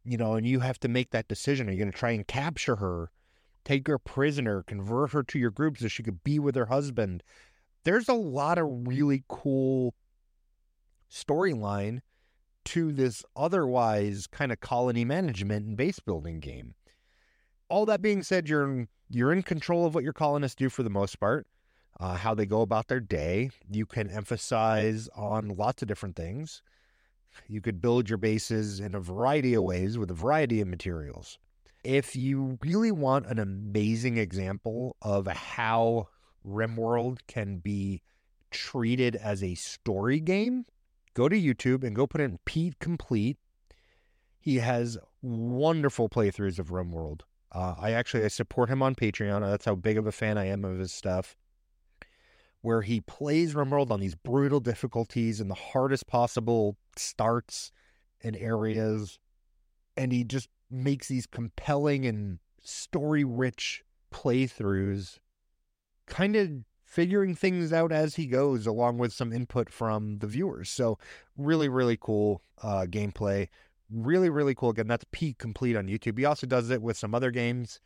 [0.03, 1.67] You know, and you have to make that decision.
[1.67, 3.09] Are you going to try and capture her?
[3.65, 7.23] Take her prisoner, convert her to your group so she could be with her husband.
[7.83, 9.93] There's a lot of really cool
[11.11, 11.99] storyline
[12.65, 16.75] to this otherwise kind of colony management and base building game.
[17.69, 20.83] All that being said, you're in, you're in control of what your colonists do for
[20.83, 21.47] the most part,
[21.99, 23.49] uh, how they go about their day.
[23.69, 26.61] You can emphasize on lots of different things.
[27.47, 31.37] You could build your bases in a variety of ways with a variety of materials
[31.85, 36.07] if you really want an amazing example of how
[36.45, 38.01] RimWorld can be
[38.49, 40.65] treated as a story game,
[41.13, 43.37] go to YouTube and go put in Pete Complete.
[44.39, 47.21] He has wonderful playthroughs of RimWorld.
[47.51, 49.41] Uh, I actually I support him on Patreon.
[49.41, 51.37] That's how big of a fan I am of his stuff.
[52.61, 57.71] Where he plays RimWorld on these brutal difficulties and the hardest possible starts
[58.21, 59.19] and areas,
[59.95, 65.19] and he just makes these compelling and story rich playthroughs,
[66.07, 66.49] kind of
[66.83, 70.69] figuring things out as he goes, along with some input from the viewers.
[70.69, 70.97] So,
[71.37, 73.49] really, really cool uh, gameplay,
[73.91, 74.69] really, really cool.
[74.69, 76.17] Again, that's Pete Complete on YouTube.
[76.17, 77.79] He also does it with some other games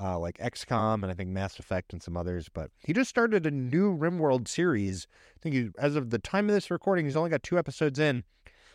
[0.00, 2.48] uh, like XCOM and I think Mass Effect and some others.
[2.48, 5.06] But he just started a new RimWorld series.
[5.36, 7.98] I think he, as of the time of this recording, he's only got two episodes
[7.98, 8.24] in.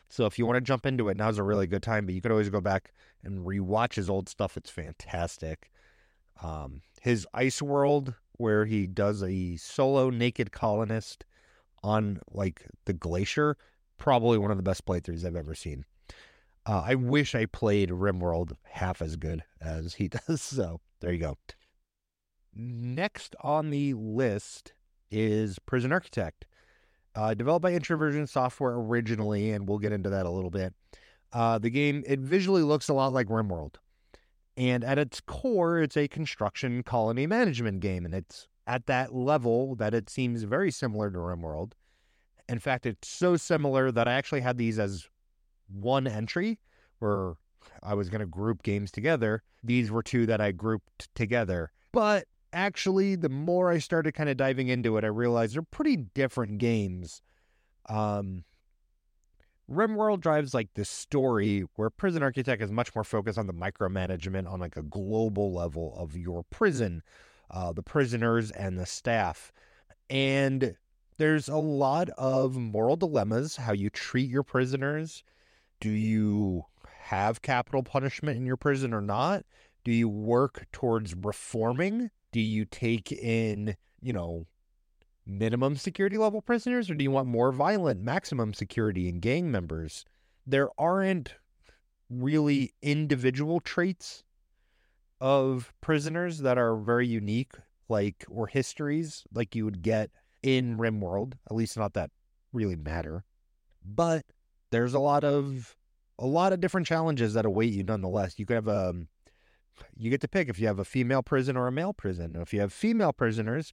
[0.10, 2.05] So if you want to jump into it, now's a really good time.
[2.05, 2.93] But you could always go back
[3.24, 4.57] and rewatch his old stuff.
[4.57, 5.72] It's fantastic.
[6.41, 11.26] Um, his Ice World, where he does a solo naked colonist
[11.84, 13.57] on like the glacier,
[13.97, 15.86] probably one of the best playthroughs I've ever seen.
[16.66, 20.41] Uh, I wish I played RimWorld half as good as he does.
[20.41, 21.38] So there you go.
[22.53, 24.74] Next on the list
[25.12, 26.45] is Prison Architect,
[27.16, 30.74] uh, developed by Introversion Software originally, and we'll get into that a little bit.
[31.32, 33.76] Uh, the game it visually looks a lot like RimWorld,
[34.57, 39.76] and at its core, it's a construction colony management game, and it's at that level
[39.76, 41.74] that it seems very similar to RimWorld.
[42.47, 45.07] In fact, it's so similar that I actually had these as
[45.72, 46.60] one entry
[46.99, 47.34] where
[47.84, 49.43] I was going to group games together.
[49.64, 51.72] These were two that I grouped together.
[51.91, 55.97] But actually, the more I started kind of diving into it, I realized they're pretty
[55.97, 57.22] different games.
[57.88, 58.43] Um,
[59.70, 64.52] RimWorld drives like the story, where Prison Architect is much more focused on the micromanagement
[64.52, 67.04] on like a global level of your prison,
[67.52, 69.52] uh, the prisoners and the staff.
[70.10, 70.76] And
[71.18, 75.24] there's a lot of moral dilemmas, how you treat your prisoners.
[75.80, 76.64] Do you
[77.02, 79.45] have capital punishment in your prison or not?
[79.84, 82.10] Do you work towards reforming?
[82.32, 84.46] Do you take in, you know,
[85.26, 90.06] minimum security level prisoners or do you want more violent maximum security and gang members?
[90.46, 91.36] There aren't
[92.10, 94.24] really individual traits
[95.22, 97.54] of prisoners that are very unique,
[97.88, 100.10] like, or histories like you would get
[100.42, 102.12] in RimWorld, at least not that
[102.54, 103.24] really matter.
[103.84, 104.26] But
[104.72, 105.76] there's a lot of
[106.18, 108.38] a lot of different challenges that await you nonetheless.
[108.38, 109.08] You could have a um,
[109.96, 112.36] you get to pick if you have a female prison or a male prison.
[112.36, 113.72] If you have female prisoners,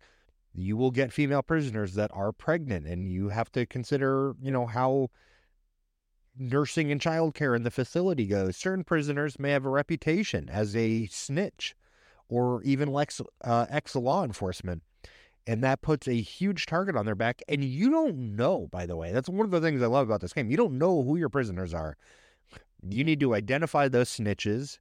[0.54, 4.66] you will get female prisoners that are pregnant and you have to consider, you know,
[4.66, 5.08] how
[6.38, 8.56] nursing and childcare in the facility goes.
[8.56, 11.74] Certain prisoners may have a reputation as a snitch
[12.28, 14.82] or even ex, uh, ex law enforcement
[15.46, 17.42] and that puts a huge target on their back.
[17.48, 20.20] And you don't know, by the way, that's one of the things I love about
[20.20, 20.50] this game.
[20.50, 21.96] You don't know who your prisoners are.
[22.82, 24.78] You need to identify those snitches,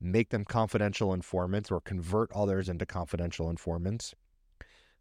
[0.00, 4.14] make them confidential informants, or convert others into confidential informants.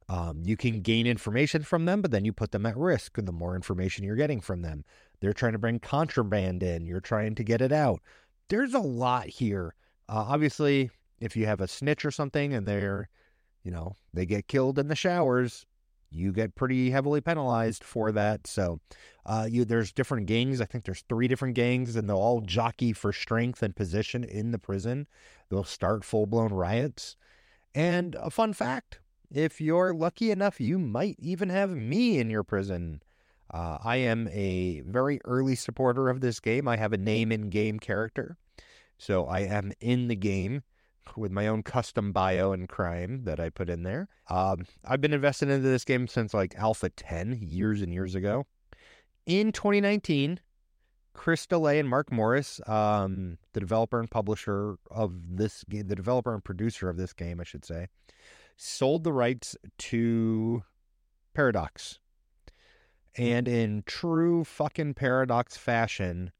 [0.10, 3.16] Um, you can gain information from them, but then you put them at risk.
[3.18, 4.84] The more information you're getting from them,
[5.22, 8.02] they're trying to bring contraband in, you're trying to get it out.
[8.50, 9.76] There's a lot here.
[10.10, 10.91] Uh, obviously,
[11.22, 13.10] if you have a snitch or something and they're
[13.64, 15.66] you know, they get killed in the showers,
[16.14, 18.47] you get pretty heavily penalized for that.
[18.47, 18.80] So,
[19.26, 20.61] uh, you there's different gangs.
[20.61, 24.51] I think there's three different gangs, and they'll all jockey for strength and position in
[24.51, 25.07] the prison.
[25.49, 27.16] They'll start full blown riots.
[27.76, 28.99] And a fun fact:
[29.32, 33.01] if you're lucky enough, you might even have me in your prison.
[33.51, 36.68] Uh, I am a very early supporter of this game.
[36.68, 38.38] I have a name in game character,
[38.97, 40.64] so I am in the game
[41.16, 44.08] with my own custom bio and crime that I put in there.
[44.30, 48.45] Um, I've been invested into this game since like Alpha 10 years and years ago.
[49.26, 50.39] In 2019,
[51.14, 56.34] Chris DeLay and Mark Morris, um, the developer and publisher of this game, the developer
[56.34, 57.88] and producer of this game, I should say,
[58.58, 60.64] sold the rights to
[61.34, 61.99] Paradox.
[63.16, 66.32] And in true fucking Paradox fashion,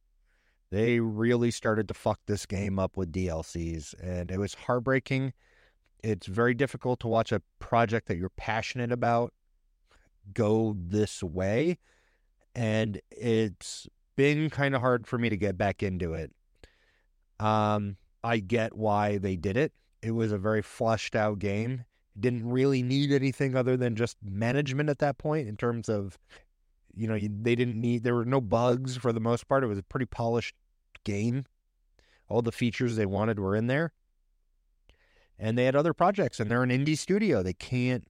[0.74, 5.32] they really started to fuck this game up with DLCs, and it was heartbreaking.
[6.04, 9.34] It's very difficult to watch a project that you're passionate about
[10.34, 11.78] go this way,
[12.56, 16.32] and it's been kind of hard for me to get back into it.
[17.40, 19.74] Um, I get why they did it.
[20.02, 21.86] It was a very fleshed out game.
[22.20, 26.18] Didn't really need anything other than just management at that point in terms of,
[26.96, 29.64] you know, they didn't need, there were no bugs for the most part.
[29.64, 30.56] It was a pretty polished
[31.04, 31.46] game.
[32.30, 33.94] All the features they wanted were in there.
[35.38, 37.44] And they had other projects, and they're an indie studio.
[37.44, 38.08] They can't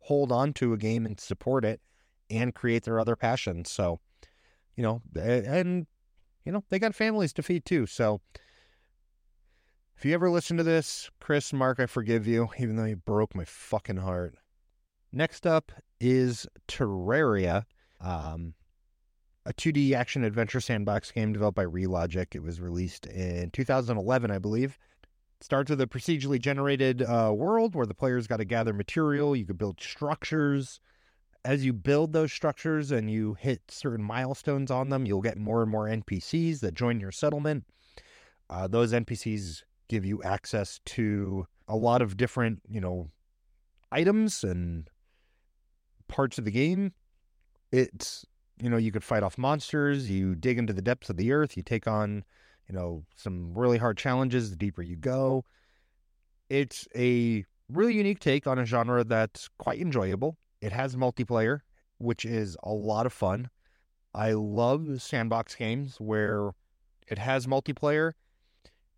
[0.00, 1.80] hold on to a game and support it
[2.28, 3.70] and create their other passions.
[3.70, 4.00] So,
[4.74, 5.86] you know, and,
[6.44, 7.86] you know, they got families to feed too.
[7.86, 8.20] So,
[9.96, 13.36] if you ever listen to this, Chris, Mark, I forgive you, even though you broke
[13.36, 14.34] my fucking heart.
[15.12, 15.70] Next up
[16.00, 17.64] is Terraria.
[18.00, 18.54] Um,
[19.46, 22.34] a 2D action adventure sandbox game developed by Relogic.
[22.34, 24.78] It was released in 2011, I believe.
[25.40, 29.34] It starts with a procedurally generated uh, world where the players got to gather material.
[29.34, 30.80] You could build structures
[31.44, 35.62] as you build those structures and you hit certain milestones on them, you'll get more
[35.62, 37.64] and more NPCs that join your settlement.
[38.48, 43.10] Uh, those NPCs give you access to a lot of different, you know,
[43.90, 44.88] items and
[46.08, 46.92] parts of the game.
[47.72, 48.24] It's,
[48.62, 51.56] you know, you could fight off monsters, you dig into the depths of the earth,
[51.56, 52.22] you take on,
[52.68, 55.44] you know, some really hard challenges the deeper you go.
[56.48, 60.36] It's a really unique take on a genre that's quite enjoyable.
[60.60, 61.60] It has multiplayer,
[61.98, 63.50] which is a lot of fun.
[64.14, 66.52] I love sandbox games where
[67.08, 68.12] it has multiplayer.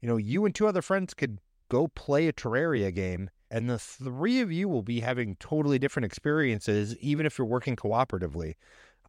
[0.03, 1.39] You know, you and two other friends could
[1.71, 6.05] go play a Terraria game, and the three of you will be having totally different
[6.05, 8.57] experiences, even if you're working cooperatively,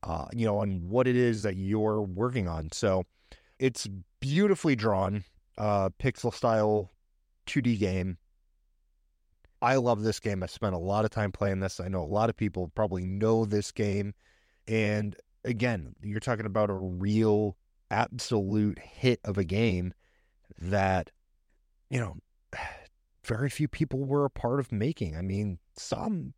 [0.05, 2.71] uh, you know, on what it is that you're working on.
[2.71, 3.05] So
[3.59, 3.87] it's
[4.19, 5.23] beautifully drawn,
[5.57, 6.91] uh, pixel style
[7.47, 8.17] 2D game.
[9.61, 10.43] I love this game.
[10.43, 11.79] I spent a lot of time playing this.
[11.79, 14.13] I know a lot of people probably know this game.
[14.67, 17.57] And again, you're talking about a real
[17.89, 19.93] absolute hit of a game
[20.59, 21.09] that,
[21.89, 22.17] you know,
[23.23, 25.17] very few people were a part of making.
[25.17, 26.33] I mean, some,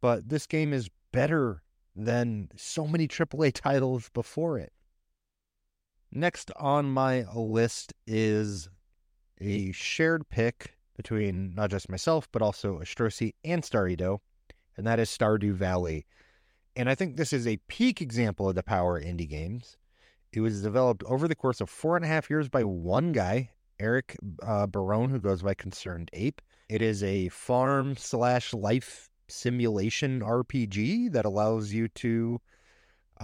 [0.00, 1.62] but this game is better
[1.94, 4.72] than so many AAA titles before it.
[6.12, 8.68] Next on my list is
[9.40, 14.18] a shared pick between not just myself, but also Astrosi and Starito,
[14.76, 16.06] and that is Stardew Valley.
[16.76, 19.76] And I think this is a peak example of the power of indie games.
[20.32, 23.50] It was developed over the course of four and a half years by one guy,
[23.78, 26.40] Eric uh, Barone, who goes by Concerned Ape.
[26.68, 32.40] It is a farm slash life simulation RPG that allows you to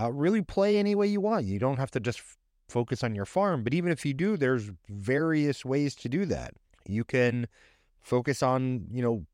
[0.01, 1.47] uh, really play any way you want.
[1.47, 2.37] You don't have to just f-
[2.69, 6.55] focus on your farm, but even if you do, there's various ways to do that.
[6.87, 7.49] You can
[8.03, 9.27] focus on, you know,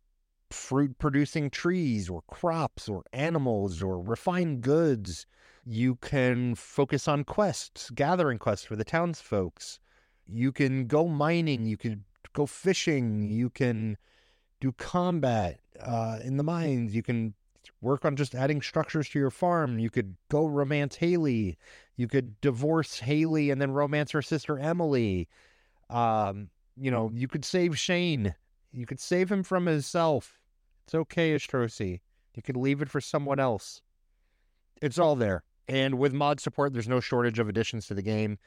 [0.51, 5.27] fruit producing trees or crops or animals or refined goods.
[5.65, 9.79] You can focus on quests, gathering quests for the townsfolks.
[10.27, 11.67] You can go mining.
[11.67, 13.31] You can go fishing.
[13.31, 13.97] You can
[14.61, 16.95] do combat uh, in the mines.
[16.95, 17.35] You can
[17.81, 19.79] work on just adding structures to your farm.
[19.79, 21.59] You could go romance Haley.
[21.97, 25.29] You could divorce Haley and then romance her sister Emily.
[25.91, 28.35] Um, you know, you could save Shane.
[28.73, 30.41] You could save him from himself.
[30.85, 32.01] It's okay, Astrosi.
[32.35, 33.83] You could leave it for someone else.
[34.81, 35.43] It's all there.
[35.69, 38.39] And with mod support, there's no shortage of additions to the game.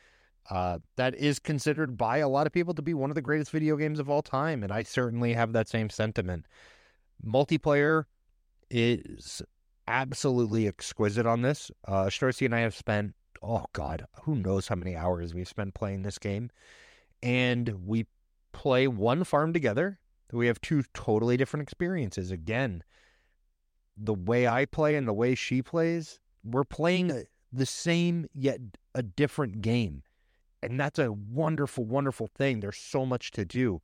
[0.50, 3.52] Uh, that is considered by a lot of people to be one of the greatest
[3.52, 4.64] video games of all time.
[4.64, 6.46] And I certainly have that same sentiment.
[7.24, 8.06] Multiplayer
[8.70, 9.42] is
[9.88, 11.72] absolutely exquisite on this.
[11.88, 12.10] Uh,
[12.42, 16.18] and I have spent, oh God, who knows how many hours we've spent playing this
[16.18, 16.50] game.
[17.22, 18.06] And we
[18.52, 20.00] play one farm together.
[20.32, 22.32] We have two totally different experiences.
[22.32, 22.84] Again,
[23.96, 28.60] the way I play and the way she plays, we're playing the same yet
[28.94, 30.04] a different game.
[30.62, 32.60] And that's a wonderful, wonderful thing.
[32.60, 33.82] There's so much to do.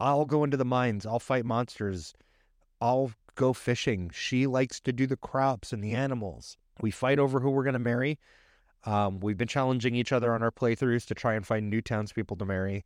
[0.00, 2.14] I'll go into the mines, I'll fight monsters,
[2.80, 4.10] I'll go fishing.
[4.12, 6.56] She likes to do the crops and the animals.
[6.80, 8.18] We fight over who we're going to marry.
[8.84, 12.36] Um, we've been challenging each other on our playthroughs to try and find new townspeople
[12.36, 12.84] to marry.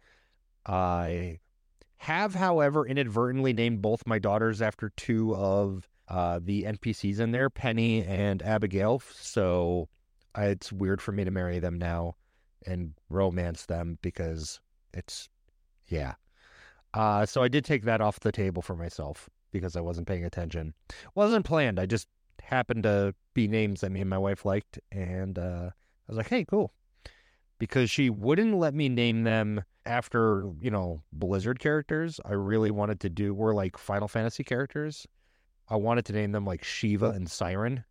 [0.67, 1.41] I
[1.99, 7.51] have, however, inadvertently named both my daughters after two of uh, the NPCs in there,
[7.51, 9.03] Penny and Abigail.
[9.15, 9.89] So
[10.37, 12.17] it's weird for me to marry them now
[12.67, 14.61] and romance them because
[14.93, 15.29] it's,
[15.89, 16.15] yeah.
[16.95, 20.25] Uh, so I did take that off the table for myself because I wasn't paying
[20.25, 20.75] attention.
[21.15, 21.79] Wasn't planned.
[21.79, 22.09] I just
[22.43, 25.73] happened to be names that me and my wife liked, and uh, I
[26.09, 26.73] was like, "Hey, cool."
[27.59, 32.21] Because she wouldn't let me name them after you know Blizzard characters.
[32.25, 35.07] I really wanted to do were like Final Fantasy characters.
[35.69, 37.85] I wanted to name them like Shiva and Siren,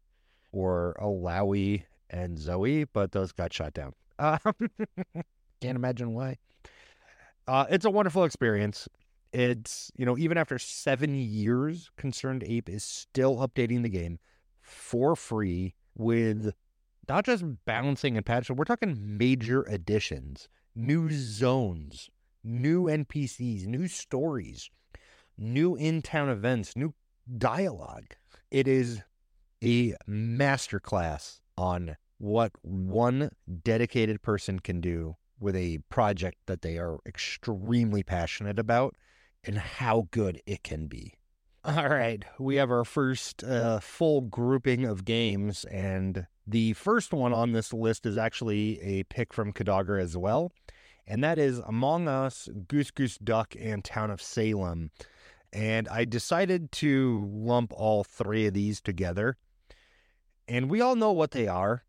[0.51, 3.93] or Alawi and Zoe, but those got shot down.
[4.19, 4.39] Um,
[5.61, 6.37] can't imagine why.
[7.47, 8.87] Uh, it's a wonderful experience.
[9.33, 14.19] It's, you know, even after seven years, Concerned Ape is still updating the game
[14.61, 16.53] for free with
[17.07, 22.09] not just balancing and patching, we're talking major additions, new zones,
[22.43, 24.69] new NPCs, new stories,
[25.37, 26.93] new in town events, new
[27.37, 28.15] dialogue.
[28.49, 29.01] It is
[29.63, 33.31] a masterclass on what one
[33.63, 38.95] dedicated person can do with a project that they are extremely passionate about
[39.43, 41.13] and how good it can be.
[41.63, 47.33] All right, we have our first uh, full grouping of games, and the first one
[47.33, 50.51] on this list is actually a pick from Kadogger as well,
[51.05, 54.91] and that is Among Us, Goose Goose Duck, and Town of Salem.
[55.53, 59.37] And I decided to lump all three of these together
[60.47, 61.83] And we all know what they are.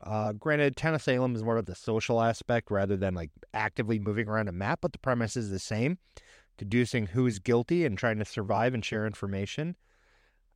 [0.00, 3.98] Uh, granted, Town of Salem is more of the social aspect rather than like actively
[3.98, 5.98] moving around a map, but the premise is the same
[6.58, 9.76] deducing who is guilty and trying to survive and share information.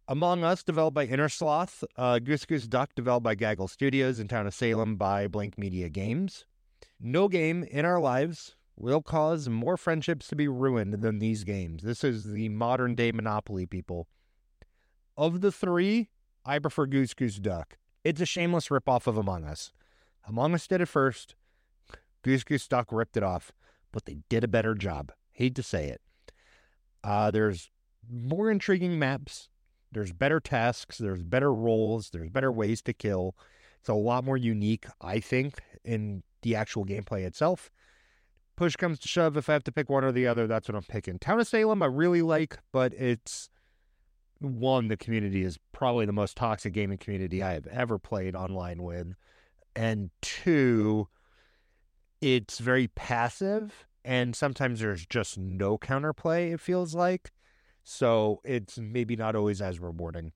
[0.09, 4.47] Among Us, developed by Innersloth, uh, Goose Goose Duck, developed by Gaggle Studios, in Town
[4.47, 6.45] of Salem by Blank Media Games.
[7.01, 11.83] No game in our lives will cause more friendships to be ruined than these games.
[11.83, 14.09] This is the modern day Monopoly, people.
[15.17, 16.09] Of the three,
[16.45, 17.79] I prefer Goose Goose Duck.
[18.03, 19.73] It's a shameless ripoff of Among Us.
[20.27, 21.37] Among Us did it first.
[22.23, 23.53] Goose Goose Duck ripped it off,
[23.93, 25.13] but they did a better job.
[25.33, 26.01] Hate to say it.
[27.03, 27.71] Uh, there's
[28.11, 29.49] more intriguing maps.
[29.91, 30.99] There's better tasks.
[30.99, 32.11] There's better roles.
[32.11, 33.37] There's better ways to kill.
[33.81, 37.71] It's a lot more unique, I think, in the actual gameplay itself.
[38.57, 39.37] Push comes to shove.
[39.37, 41.19] If I have to pick one or the other, that's what I'm picking.
[41.19, 43.49] Town of Salem, I really like, but it's
[44.39, 48.83] one, the community is probably the most toxic gaming community I have ever played online
[48.83, 49.15] with.
[49.75, 51.09] And two,
[52.21, 57.33] it's very passive and sometimes there's just no counterplay, it feels like.
[57.85, 60.33] So it's maybe not always as rewarding.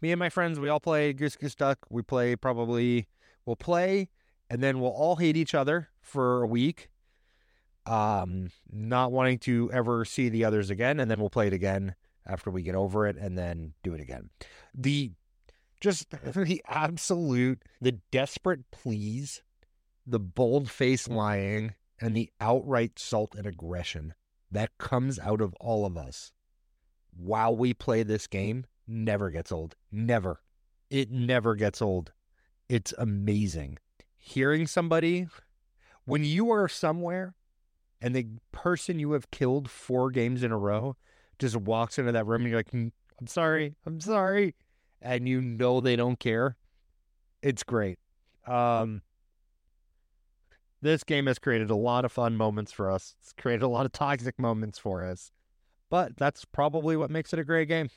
[0.00, 1.78] Me and my friends, we all play Goose Goose Duck.
[1.90, 3.08] We play probably,
[3.46, 4.08] we'll play
[4.50, 6.88] and then we'll all hate each other for a week,
[7.86, 11.00] um, not wanting to ever see the others again.
[11.00, 11.94] And then we'll play it again
[12.26, 14.30] after we get over it and then do it again.
[14.74, 15.12] The
[15.80, 19.42] just the absolute, the desperate pleas,
[20.06, 24.14] the bold face lying, and the outright salt and aggression
[24.50, 26.32] that comes out of all of us
[27.16, 29.76] while we play this game never gets old.
[29.90, 30.40] Never.
[30.90, 32.12] It never gets old.
[32.68, 33.78] It's amazing.
[34.16, 35.28] Hearing somebody,
[36.04, 37.34] when you are somewhere
[38.00, 40.96] and the person you have killed four games in a row
[41.38, 44.54] just walks into that room and you're like, mm, I'm sorry, I'm sorry.
[45.00, 46.56] And you know they don't care.
[47.42, 47.98] It's great.
[48.46, 49.02] Um,
[50.84, 53.16] this game has created a lot of fun moments for us.
[53.18, 55.32] It's created a lot of toxic moments for us.
[55.88, 57.88] But that's probably what makes it a great game.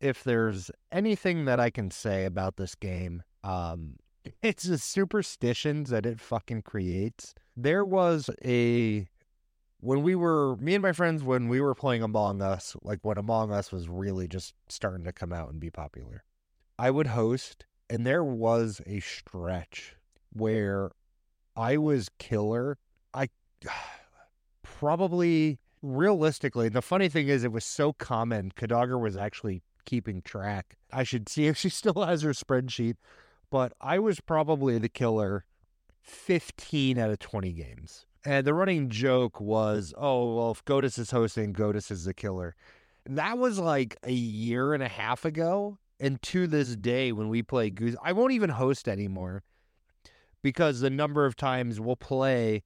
[0.00, 3.94] If there's anything that I can say about this game, um,
[4.42, 7.32] it's the superstitions that it fucking creates.
[7.56, 9.08] There was a
[9.80, 13.18] when we were me and my friends when we were playing Among Us, like when
[13.18, 16.24] Among Us was really just starting to come out and be popular.
[16.76, 19.94] I would host and there was a stretch
[20.32, 20.90] where
[21.58, 22.78] I was killer.
[23.12, 23.28] I
[24.62, 28.52] probably realistically, the funny thing is, it was so common.
[28.54, 30.76] Kadager was actually keeping track.
[30.92, 32.94] I should see if she still has her spreadsheet,
[33.50, 35.44] but I was probably the killer
[36.02, 38.06] 15 out of 20 games.
[38.24, 42.54] And the running joke was, oh, well, if Godus is hosting, Godus is the killer.
[43.06, 45.78] That was like a year and a half ago.
[45.98, 49.42] And to this day, when we play Goose, I won't even host anymore
[50.42, 52.62] because the number of times we'll play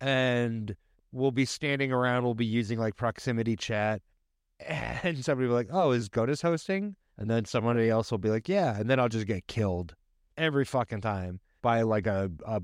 [0.00, 0.76] and
[1.12, 4.02] we'll be standing around, we'll be using like proximity chat,
[4.66, 8.30] and somebody will be like, "Oh, is Godus hosting?" And then somebody else will be
[8.30, 9.94] like, "Yeah," and then I'll just get killed
[10.36, 12.62] every fucking time by like a, a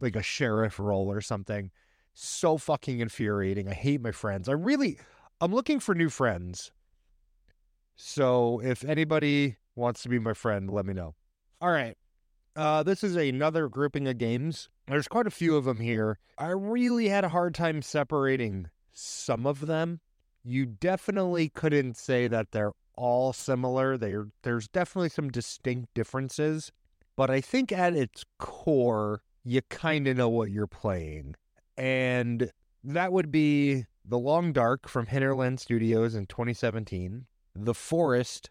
[0.00, 1.70] like a sheriff role or something.
[2.14, 3.68] So fucking infuriating.
[3.68, 4.48] I hate my friends.
[4.48, 4.98] I really,
[5.40, 6.72] I'm looking for new friends.
[7.96, 11.14] So if anybody wants to be my friend, let me know.
[11.60, 11.96] All right.
[12.56, 14.68] Uh, this is another grouping of games.
[14.86, 16.18] There's quite a few of them here.
[16.36, 20.00] I really had a hard time separating some of them.
[20.42, 23.96] You definitely couldn't say that they're all similar.
[23.96, 26.72] They're, there's definitely some distinct differences,
[27.16, 31.36] but I think at its core, you kind of know what you're playing.
[31.76, 32.50] And
[32.82, 38.50] that would be The Long Dark from Hinterland Studios in 2017, The Forest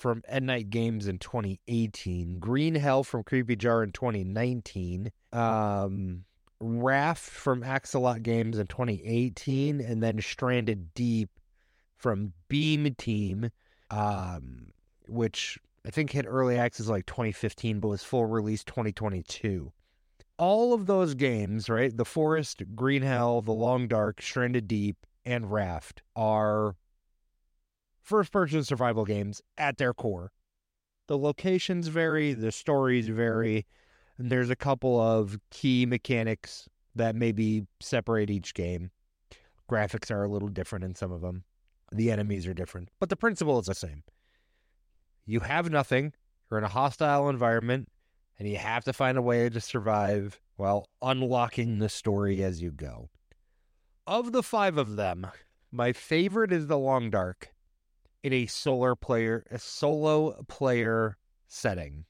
[0.00, 6.24] from Endnight Games in 2018, Green Hell from Creepy Jar in 2019, um,
[6.58, 11.28] Raft from Axolot Games in 2018, and then Stranded Deep
[11.96, 13.50] from Beam Team,
[13.90, 14.72] um,
[15.06, 19.70] which I think hit early access like 2015, but was full release 2022.
[20.38, 21.94] All of those games, right?
[21.94, 24.96] The Forest, Green Hell, The Long Dark, Stranded Deep,
[25.26, 26.76] and Raft are
[28.02, 30.32] first person survival games at their core.
[31.08, 33.66] The locations vary, the stories vary,
[34.18, 38.90] and there's a couple of key mechanics that maybe separate each game.
[39.70, 41.44] Graphics are a little different in some of them.
[41.92, 44.02] The enemies are different, but the principle is the same.
[45.26, 46.12] You have nothing,
[46.50, 47.88] you're in a hostile environment,
[48.38, 52.70] and you have to find a way to survive while unlocking the story as you
[52.70, 53.10] go.
[54.06, 55.26] Of the five of them,
[55.70, 57.52] my favorite is The Long Dark
[58.22, 61.16] in a solar player a solo player
[61.48, 62.04] setting.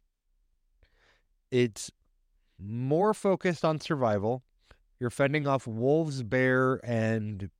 [1.50, 1.90] It's
[2.58, 4.42] more focused on survival.
[4.98, 7.50] You're fending off wolves, bear, and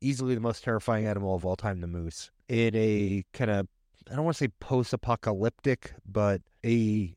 [0.00, 3.68] easily the most terrifying animal of all time, the moose, in a kind of
[4.10, 7.14] I don't want to say post-apocalyptic, but a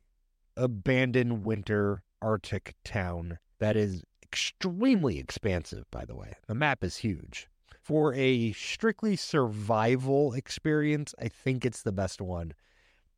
[0.56, 5.86] abandoned winter Arctic town that is extremely expansive.
[5.92, 7.48] By the way, the map is huge.
[7.84, 12.54] For a strictly survival experience, I think it's the best one.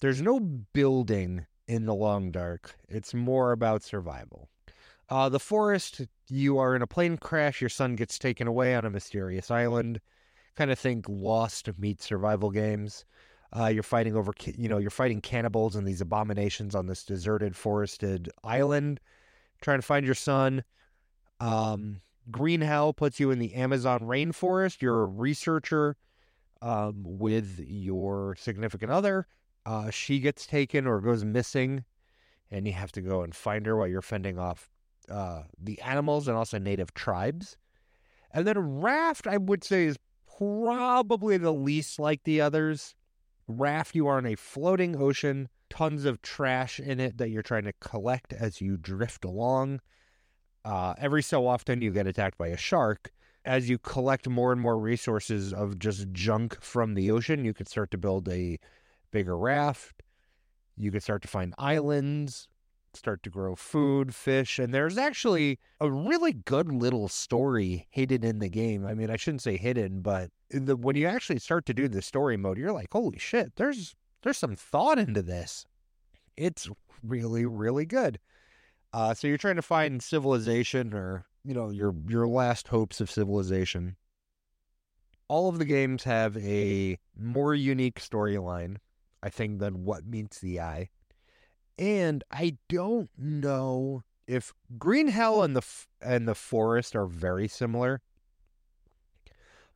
[0.01, 2.76] There's no building in the long dark.
[2.89, 4.49] It's more about survival.
[5.07, 7.61] Uh, the forest, you are in a plane crash.
[7.61, 10.01] Your son gets taken away on a mysterious island.
[10.55, 13.05] Kind of think Lost meets survival games.
[13.55, 17.55] Uh, you're fighting over, you know, you're fighting cannibals and these abominations on this deserted,
[17.55, 18.99] forested island,
[19.61, 20.63] trying to find your son.
[21.39, 22.01] Um,
[22.32, 24.82] Green Hell puts you in the Amazon rainforest.
[24.82, 25.97] You're a researcher
[26.61, 29.28] um, with your significant other.
[29.65, 31.86] Uh, she gets taken or goes missing,
[32.51, 34.69] and you have to go and find her while you're fending off
[35.09, 37.57] uh, the animals and also native tribes.
[38.32, 39.97] And then Raft, I would say, is
[40.38, 42.95] probably the least like the others.
[43.47, 47.65] Raft, you are in a floating ocean, tons of trash in it that you're trying
[47.65, 49.80] to collect as you drift along.
[50.66, 53.11] Uh, every so often, you get attacked by a shark.
[53.45, 57.68] As you collect more and more resources of just junk from the ocean, you can
[57.68, 58.57] start to build a
[59.11, 60.01] bigger raft.
[60.76, 62.47] You can start to find islands,
[62.95, 68.39] start to grow food, fish, and there's actually a really good little story hidden in
[68.39, 68.88] the game.
[68.88, 72.01] I mean, I shouldn't say hidden, but the, when you actually start to do the
[72.01, 75.68] story mode, you're like, "Holy shit, there's there's some thought into this."
[76.36, 76.68] It's
[77.03, 78.20] really really good.
[78.96, 83.12] Uh, so you're trying to find civilization or, you know, your your last hopes of
[83.12, 83.98] civilization.
[85.28, 88.78] All of the games have a more unique storyline,
[89.22, 90.91] I think, than what meets the eye.
[91.78, 95.66] And I don't know if Green Hell and the
[96.00, 98.02] and the Forest are very similar.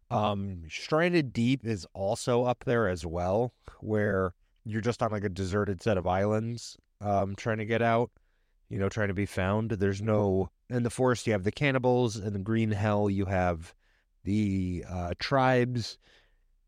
[0.10, 5.30] Um, Stranded Deep is also up there as well, where you're just on like a
[5.30, 8.12] deserted set of islands, um, trying to get out
[8.70, 9.72] you know, trying to be found.
[9.72, 11.26] There's no in the forest.
[11.28, 13.74] You have the cannibals, in the green hell you have
[14.24, 15.98] the uh, tribes.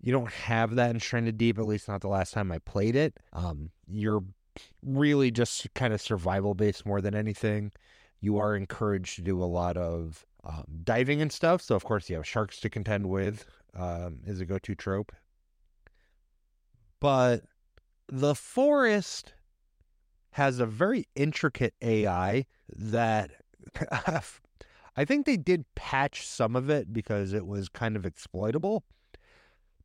[0.01, 2.95] You don't have that in Stranded Deep, at least not the last time I played
[2.95, 3.19] it.
[3.33, 4.23] Um, you're
[4.83, 7.71] really just kind of survival based more than anything.
[8.19, 11.61] You are encouraged to do a lot of um, diving and stuff.
[11.61, 13.45] So, of course, you have sharks to contend with,
[13.75, 15.11] um, is a go to trope.
[16.99, 17.43] But
[18.07, 19.33] the forest
[20.31, 23.31] has a very intricate AI that
[24.95, 28.83] I think they did patch some of it because it was kind of exploitable.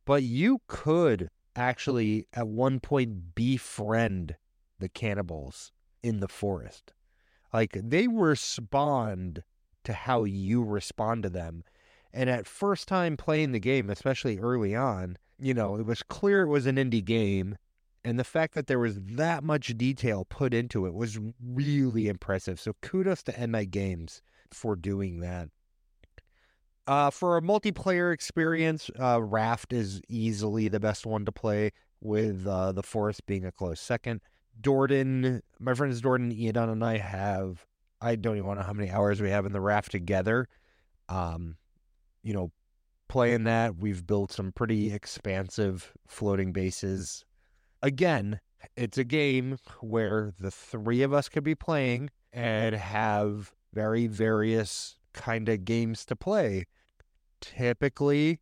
[0.05, 4.35] But you could actually at one point befriend
[4.79, 5.71] the cannibals
[6.03, 6.93] in the forest.
[7.53, 9.43] Like they respond
[9.83, 11.63] to how you respond to them.
[12.13, 16.43] And at first time playing the game, especially early on, you know, it was clear
[16.43, 17.57] it was an indie game
[18.07, 22.57] and the fact that there was that much detail put into it was really impressive.
[22.57, 25.49] So kudos to Endnight Games for doing that.
[26.87, 32.47] Uh, for a multiplayer experience, uh, Raft is easily the best one to play, with
[32.47, 34.21] uh, the Forest being a close second.
[34.61, 37.65] Dordan, my friends Dordan, Ian, and I have,
[37.99, 40.47] I don't even know how many hours we have in the Raft together.
[41.09, 41.57] Um,
[42.23, 42.53] you know,
[43.09, 47.25] playing that, we've built some pretty expansive floating bases
[47.81, 48.39] again,
[48.75, 54.97] it's a game where the three of us could be playing and have very various
[55.13, 56.65] kind of games to play.
[57.41, 58.39] Typically,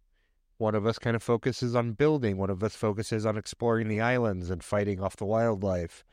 [0.57, 4.01] one of us kind of focuses on building, one of us focuses on exploring the
[4.01, 6.03] islands and fighting off the wildlife.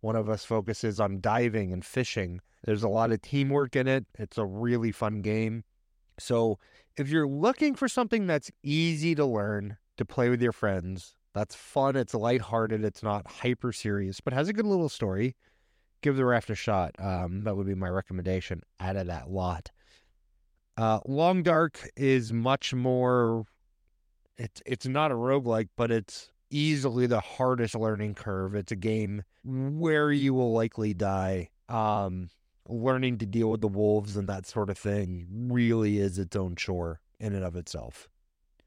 [0.00, 2.40] One of us focuses on diving and fishing.
[2.64, 4.06] There's a lot of teamwork in it.
[4.18, 5.64] It's a really fun game.
[6.18, 6.58] So,
[6.96, 11.54] if you're looking for something that's easy to learn to play with your friends, that's
[11.54, 11.96] fun.
[11.96, 12.84] It's lighthearted.
[12.84, 15.36] It's not hyper serious, but has a good little story.
[16.02, 16.94] Give the raft a shot.
[16.98, 19.70] Um, that would be my recommendation out of that lot.
[20.76, 23.44] Uh, Long Dark is much more.
[24.38, 28.54] It's it's not a roguelike, but it's easily the hardest learning curve.
[28.54, 31.50] It's a game where you will likely die.
[31.68, 32.30] Um,
[32.68, 36.54] learning to deal with the wolves and that sort of thing really is its own
[36.56, 38.08] chore in and of itself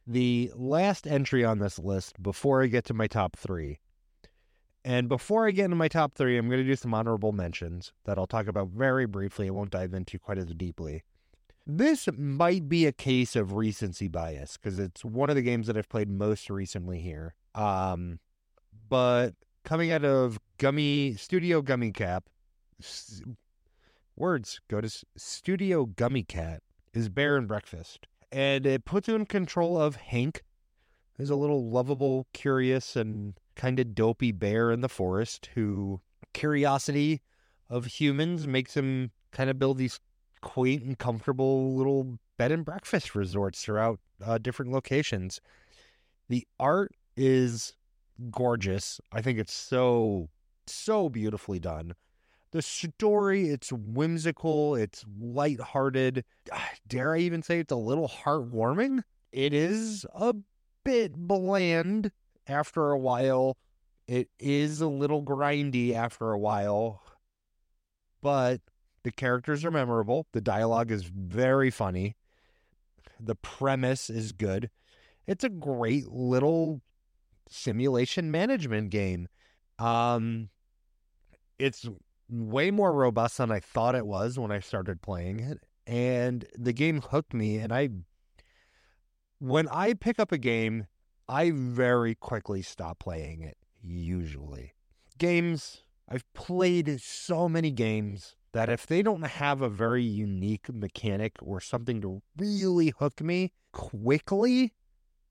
[0.06, 3.80] the last entry on this list before I get to my top three.
[4.86, 7.94] And before I get into my top three, I'm going to do some honorable mentions
[8.04, 9.48] that I'll talk about very briefly.
[9.48, 11.04] I won't dive into quite as deeply.
[11.66, 15.78] This might be a case of recency bias because it's one of the games that
[15.78, 17.36] I've played most recently here.
[17.56, 18.20] Um,
[18.90, 22.26] but coming out of Gummy Studio Gummy Cap,
[24.18, 26.62] words go to Studio Gummy Cat
[26.94, 30.44] is Bear and Breakfast, and it puts you in control of Hank,
[31.18, 36.02] who's a little lovable, curious, and kind of dopey bear in the forest who
[36.34, 37.22] curiosity
[37.70, 40.00] of humans makes him kind of build these
[40.42, 45.40] quaint and comfortable little bed and breakfast resorts throughout uh, different locations.
[46.28, 47.74] The art is
[48.32, 49.00] gorgeous.
[49.12, 50.30] I think it's so
[50.66, 51.94] so beautifully done.
[52.54, 56.24] The story, it's whimsical, it's lighthearted.
[56.88, 59.02] Dare I even say it's a little heartwarming?
[59.32, 60.36] It is a
[60.86, 62.12] bit bland
[62.46, 63.58] after a while.
[64.08, 67.02] It is a little grindy after a while,
[68.22, 68.62] but
[69.04, 70.28] the characters are memorable.
[70.32, 72.16] The dialogue is very funny.
[73.20, 74.70] The premise is good.
[75.26, 76.82] It's a great little
[77.50, 79.28] simulation management game.
[79.80, 80.50] Um,
[81.58, 81.88] it's
[82.42, 86.74] way more robust than I thought it was when I started playing it, and the
[86.74, 87.58] game hooked me.
[87.58, 87.90] And I,
[89.40, 90.88] when I pick up a game,
[91.28, 93.58] I very quickly stop playing it.
[93.82, 94.74] Usually,
[95.18, 101.34] games I've played so many games that if they don't have a very unique mechanic
[101.42, 104.74] or something to really hook me quickly,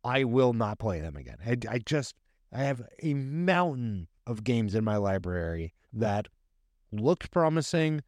[0.02, 1.36] I will not play them again.
[1.46, 2.16] I, I just,
[2.52, 6.28] I have a mountain of games in my library that
[6.92, 8.02] looked promising,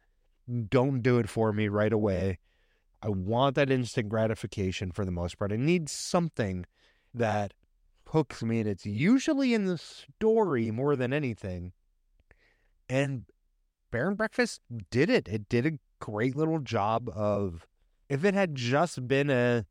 [0.69, 2.39] don't do it for me right away.
[3.01, 5.51] I want that instant gratification for the most part.
[5.51, 6.65] I need something
[7.13, 7.53] that
[8.07, 11.73] hooks me, and it's usually in the story more than anything.
[12.89, 13.25] And
[13.91, 14.61] Bear and Breakfast
[14.91, 15.27] did it.
[15.27, 17.67] It did a great little job of.
[18.09, 19.65] If it had just been a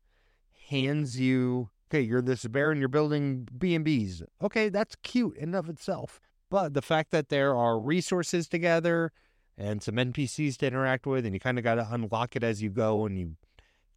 [0.69, 4.23] hands you, okay, you're this bear and you're building B and B's.
[4.41, 6.19] Okay, that's cute in of itself.
[6.49, 9.11] But the fact that there are resources together
[9.57, 12.61] and some NPCs to interact with, and you kind of got to unlock it as
[12.61, 13.35] you go, and you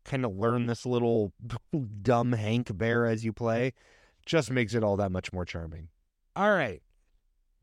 [0.05, 1.33] kind of learn this little
[2.03, 3.73] dumb Hank bear as you play,
[4.25, 5.89] just makes it all that much more charming.
[6.37, 6.83] All right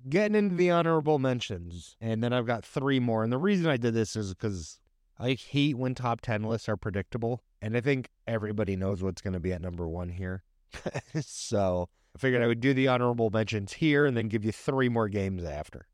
[0.08, 3.24] getting into the honorable mentions, and then I've got three more.
[3.24, 4.80] And the reason I did this is because
[5.20, 7.42] I hate when top 10 lists are predictable.
[7.62, 10.44] And I think everybody knows what's going to be at number one here.
[11.22, 14.88] so I figured I would do the honorable mentions here and then give you three
[14.88, 15.88] more games after.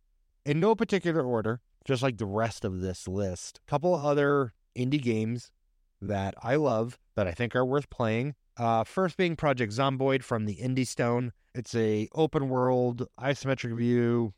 [0.46, 5.02] In no particular order, just like the rest of this list, a couple other indie
[5.02, 5.52] games
[6.00, 8.36] that I love that I think are worth playing.
[8.56, 11.32] Uh, first being Project Zomboid from the Indie Stone.
[11.56, 14.34] It's a open world, isometric view,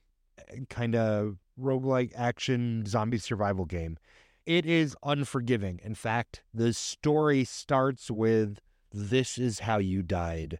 [0.69, 3.97] kind of roguelike action zombie survival game.
[4.45, 5.79] It is unforgiving.
[5.83, 8.59] In fact, the story starts with
[8.91, 10.59] this is how you died.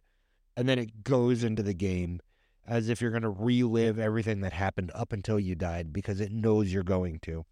[0.56, 2.20] And then it goes into the game
[2.66, 6.32] as if you're going to relive everything that happened up until you died because it
[6.32, 7.44] knows you're going to,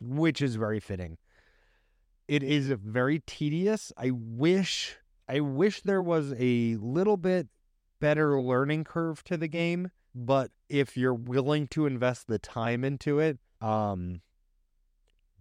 [0.00, 1.18] which is very fitting.
[2.26, 3.92] It is very tedious.
[3.96, 4.96] I wish
[5.28, 7.48] I wish there was a little bit
[8.00, 13.18] better learning curve to the game, but if you're willing to invest the time into
[13.18, 14.20] it, um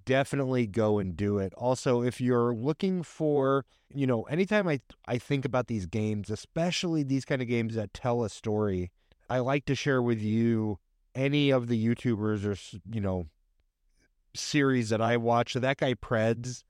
[0.06, 1.54] definitely go and do it.
[1.56, 7.04] Also, if you're looking for, you know, anytime I I think about these games, especially
[7.04, 8.92] these kind of games that tell a story,
[9.30, 10.80] I like to share with you
[11.16, 12.58] any of the YouTubers or
[12.92, 13.28] you know
[14.36, 15.54] series that I watch.
[15.54, 16.64] That guy Predz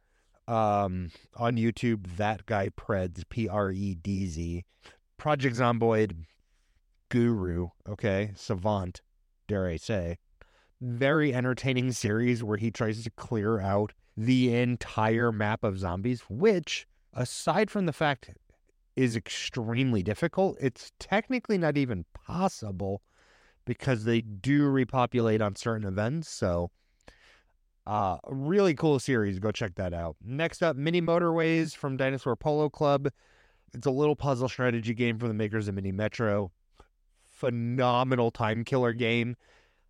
[0.47, 4.65] um, on YouTube, that guy Predz, P R E D Z,
[5.17, 6.25] Project Zomboid
[7.09, 9.01] guru, okay, savant,
[9.47, 10.17] dare I say.
[10.85, 16.85] Very entertaining series where he tries to clear out the entire map of zombies, which,
[17.13, 18.29] aside from the fact
[18.97, 23.01] is extremely difficult, it's technically not even possible
[23.63, 26.27] because they do repopulate on certain events.
[26.27, 26.69] So,
[27.87, 29.39] uh, really cool series.
[29.39, 30.17] Go check that out.
[30.21, 33.07] Next up, Mini Motorways from Dinosaur Polo Club.
[33.73, 36.51] It's a little puzzle strategy game from the makers of Mini Metro.
[37.29, 39.37] Phenomenal time killer game.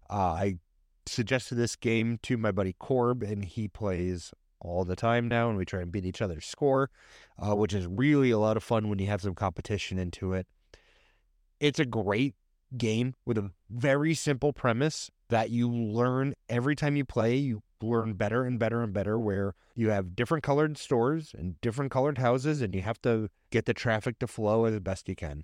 [0.08, 0.58] Uh, I
[1.06, 5.58] suggested this game to my buddy Corb, and he plays all the time now, and
[5.58, 6.90] we try and beat each other's score,
[7.38, 10.48] uh, which is really a lot of fun when you have some competition into it.
[11.60, 12.36] It's a great
[12.78, 17.36] game with a very simple premise that you learn every time you play.
[17.36, 21.92] You learn better and better and better, where you have different colored stores and different
[21.92, 25.44] colored houses, and you have to get the traffic to flow as best you can.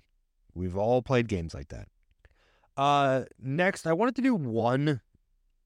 [0.54, 1.88] We've all played games like that.
[2.76, 5.00] Uh, next, I wanted to do one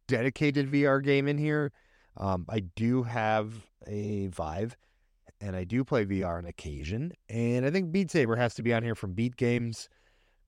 [0.08, 1.72] dedicated VR game in here.
[2.16, 4.76] Um, I do have a Vive,
[5.40, 7.12] and I do play VR on occasion.
[7.28, 9.88] And I think Beat Saber has to be on here from Beat Games.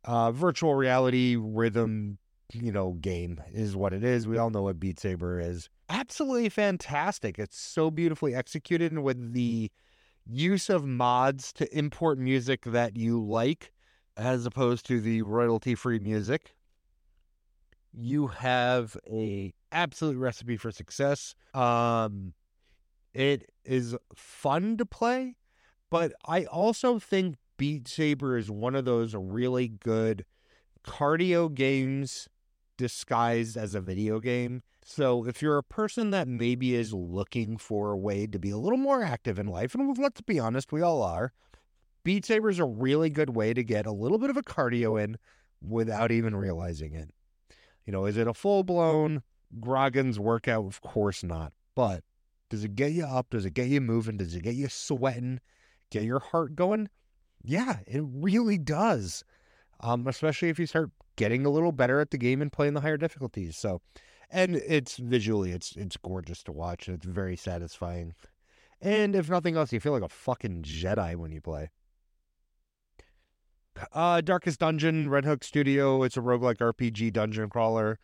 [0.04, 2.18] uh, virtual reality rhythm,
[2.52, 4.26] you know, game is what it is.
[4.28, 5.68] We all know what Beat Saber is.
[5.88, 7.38] Absolutely fantastic.
[7.38, 9.70] It's so beautifully executed and with the
[10.26, 13.72] use of mods to import music that you like
[14.16, 16.54] as opposed to the royalty free music.
[17.98, 21.34] You have a absolute recipe for success.
[21.54, 22.34] Um,
[23.14, 25.36] it is fun to play,
[25.90, 30.26] but I also think Beat Saber is one of those really good
[30.86, 32.28] cardio games
[32.76, 34.62] disguised as a video game.
[34.84, 38.58] So if you're a person that maybe is looking for a way to be a
[38.58, 41.32] little more active in life, and let's be honest, we all are,
[42.04, 45.02] Beat Saber is a really good way to get a little bit of a cardio
[45.02, 45.16] in
[45.60, 47.10] without even realizing it.
[47.86, 49.22] You know, is it a full blown
[49.60, 50.66] Grogan's workout?
[50.66, 51.52] Of course not.
[51.74, 52.02] But
[52.50, 53.30] does it get you up?
[53.30, 54.16] Does it get you moving?
[54.16, 55.40] Does it get you sweating?
[55.90, 56.88] Get your heart going?
[57.42, 59.24] Yeah, it really does.
[59.80, 62.80] Um, especially if you start getting a little better at the game and playing the
[62.80, 63.56] higher difficulties.
[63.56, 63.80] So,
[64.30, 66.88] and it's visually, it's it's gorgeous to watch.
[66.88, 68.14] It's very satisfying.
[68.80, 71.70] And if nothing else, you feel like a fucking Jedi when you play.
[73.92, 76.02] Uh, Darkest Dungeon, Red Hook Studio.
[76.02, 77.98] It's a roguelike RPG dungeon crawler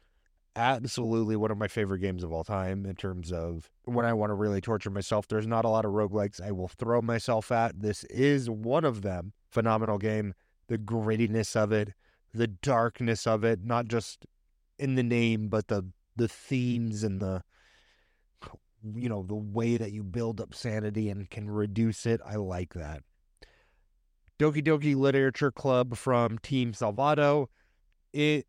[0.57, 4.31] absolutely one of my favorite games of all time in terms of when I want
[4.31, 5.27] to really torture myself.
[5.27, 7.81] There's not a lot of roguelikes I will throw myself at.
[7.81, 9.33] This is one of them.
[9.51, 10.35] Phenomenal game.
[10.69, 11.95] The grittiness of it,
[12.33, 14.27] the darkness of it, not just
[14.79, 17.43] in the name, but the the themes and the
[18.95, 22.21] you know, the way that you build up sanity and can reduce it.
[22.27, 23.03] I like that.
[24.39, 27.47] Doki Doki Literature Club from Team Salvato.
[28.13, 28.47] It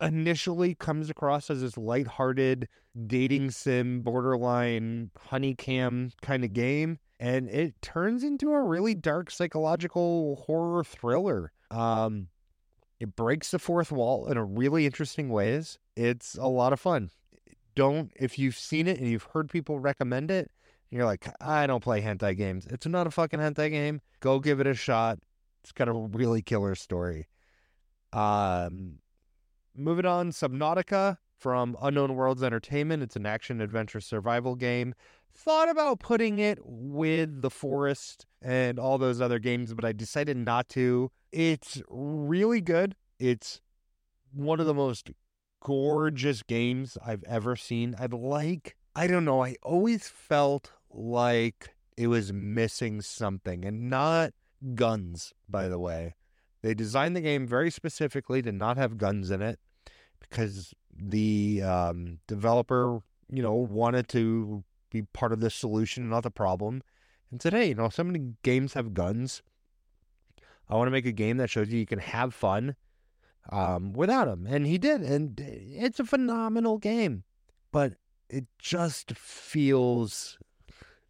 [0.00, 2.68] initially comes across as this lighthearted
[3.06, 10.36] dating sim, borderline honeycam kind of game, and it turns into a really dark psychological
[10.46, 11.52] horror thriller.
[11.70, 12.28] Um,
[13.00, 15.78] it breaks the fourth wall in a really interesting ways.
[15.96, 17.10] It's a lot of fun.
[17.74, 20.50] Don't if you've seen it and you've heard people recommend it,
[20.90, 22.66] and you're like, I don't play hentai games.
[22.70, 24.00] It's not a fucking hentai game.
[24.20, 25.18] Go give it a shot.
[25.62, 27.28] It's got a really killer story.
[28.12, 28.98] Um,
[29.76, 33.02] Moving on, Subnautica from Unknown Worlds Entertainment.
[33.02, 34.94] It's an action adventure survival game.
[35.34, 40.36] Thought about putting it with The Forest and all those other games, but I decided
[40.36, 41.10] not to.
[41.32, 42.94] It's really good.
[43.18, 43.60] It's
[44.32, 45.10] one of the most
[45.60, 47.96] gorgeous games I've ever seen.
[47.98, 54.32] I'd like, I don't know, I always felt like it was missing something and not
[54.74, 56.14] guns, by the way.
[56.62, 59.58] They designed the game very specifically to not have guns in it
[60.20, 66.30] because the um, developer, you know, wanted to be part of the solution, not the
[66.30, 66.82] problem.
[67.30, 69.42] And said, hey, you know, so many games have guns.
[70.68, 72.76] I want to make a game that shows you you can have fun
[73.50, 74.46] um, without them.
[74.48, 75.02] And he did.
[75.02, 77.24] And it's a phenomenal game.
[77.72, 77.94] But
[78.28, 80.38] it just feels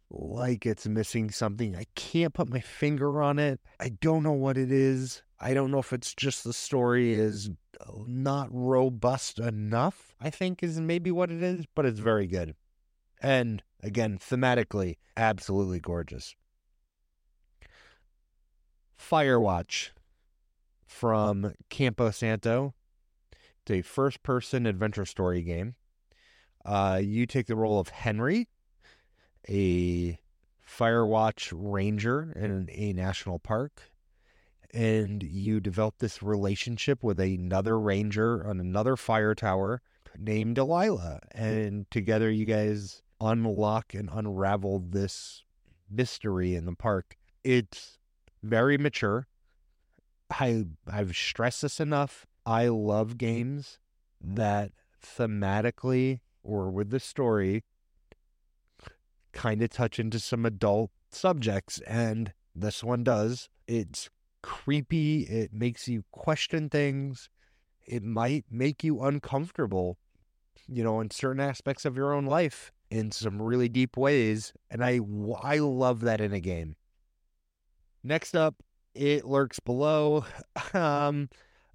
[0.09, 1.75] like it's missing something.
[1.75, 3.59] I can't put my finger on it.
[3.79, 5.23] I don't know what it is.
[5.39, 7.49] I don't know if it's just the story is
[8.07, 12.55] not robust enough, I think is maybe what it is, but it's very good.
[13.21, 16.35] And again, thematically, absolutely gorgeous.
[18.99, 19.89] Firewatch
[20.85, 22.73] from Campo Santo.
[23.61, 25.75] It's a first person adventure story game.
[26.65, 28.47] Uh, you take the role of Henry,
[29.47, 30.19] a
[30.67, 33.81] Firewatch ranger in a national park
[34.75, 39.81] and you develop this relationship with another ranger on another fire tower
[40.19, 41.21] named Delilah.
[41.31, 45.43] And together you guys unlock and unravel this
[45.89, 47.15] mystery in the park.
[47.41, 47.99] It's
[48.43, 49.27] very mature.
[50.29, 52.25] I I've stressed this enough.
[52.45, 53.79] I love games
[54.19, 57.63] that thematically or with the story
[59.33, 63.49] kind of touch into some adult subjects and this one does.
[63.67, 64.09] It's
[64.41, 65.23] creepy.
[65.23, 67.29] It makes you question things.
[67.85, 69.97] It might make you uncomfortable,
[70.67, 74.53] you know, in certain aspects of your own life in some really deep ways.
[74.71, 74.99] And I,
[75.41, 76.75] I love that in a game.
[78.03, 78.55] Next up,
[78.93, 80.25] It Lurks Below.
[80.73, 81.29] Um,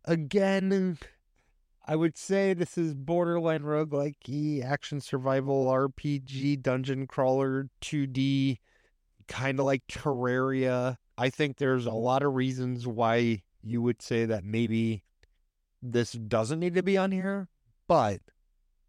[0.04, 0.98] again,
[1.86, 8.58] I would say this is borderline roguelike action survival RPG dungeon crawler 2D,
[9.26, 11.98] kind of like Terraria I think there's a mm-hmm.
[11.98, 15.02] lot of reasons why you would say that maybe
[15.82, 17.48] this doesn't need to be on here,
[17.86, 18.22] but,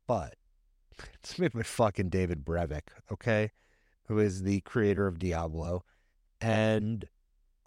[0.08, 0.36] but,
[1.16, 3.52] it's made by fucking David Brevik, okay,
[4.06, 5.84] who is the creator of Diablo.
[6.40, 7.04] And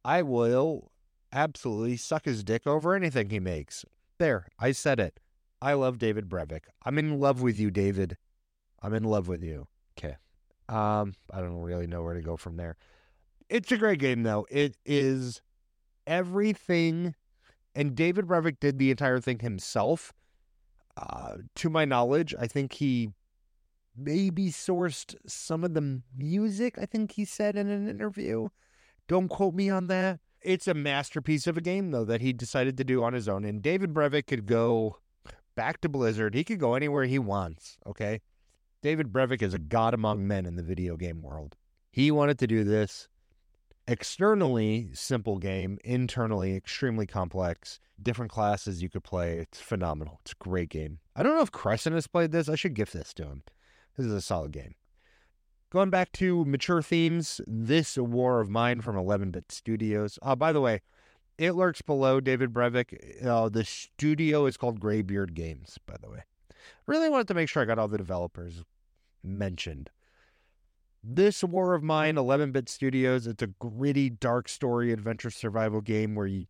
[0.03, 0.91] I will
[1.31, 3.85] absolutely suck his dick over anything he makes.
[4.19, 5.21] There, I said it.
[5.61, 6.65] I love David Brevik.
[6.85, 8.17] I'm in love with you, David.
[8.83, 9.67] I'm in love with you.
[9.99, 10.17] Okay.
[10.69, 12.77] Um, I don't really know where to go from there.
[13.49, 14.47] It's a great game though.
[14.51, 15.43] It is
[16.07, 17.15] everything
[17.75, 20.13] and David Brevik did the entire thing himself.
[20.97, 23.11] Uh, to my knowledge, I think he
[23.97, 28.49] maybe sourced some of the music, I think he said in an interview.
[29.09, 30.21] Don't quote me on that.
[30.45, 33.45] It's a masterpiece of a game, though, that he decided to do on his own.
[33.45, 34.99] And David Brevik could go
[35.55, 36.35] back to Blizzard.
[36.35, 38.21] He could go anywhere he wants, okay?
[38.83, 41.57] David Brevik is a god among men in the video game world.
[41.91, 43.09] He wanted to do this
[43.89, 49.39] externally simple game, internally extremely complex, different classes you could play.
[49.39, 50.21] It's phenomenal.
[50.23, 50.99] It's a great game.
[51.17, 52.49] I don't know if Crescent has played this.
[52.49, 53.43] I should gift this to him.
[53.97, 54.75] This is a solid game.
[55.75, 60.21] Going back to mature themes, this War of Mine from 11 Bit Studios.
[60.23, 60.83] Uh, by the way,
[61.37, 63.27] it lurks below David Brevik.
[63.27, 66.23] Uh, the studio is called Graybeard Games, by the way.
[66.87, 68.63] Really wanted to make sure I got all the developers
[69.25, 69.91] mentioned.
[71.03, 76.15] This War of Mine, 11 Bit Studios, it's a gritty, dark story adventure survival game
[76.15, 76.47] where you,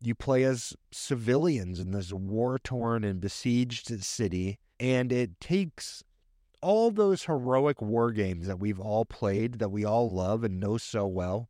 [0.00, 4.58] you play as civilians in this war torn and besieged city.
[4.80, 6.02] And it takes
[6.62, 10.76] all those heroic war games that we've all played, that we all love and know
[10.76, 11.48] so well.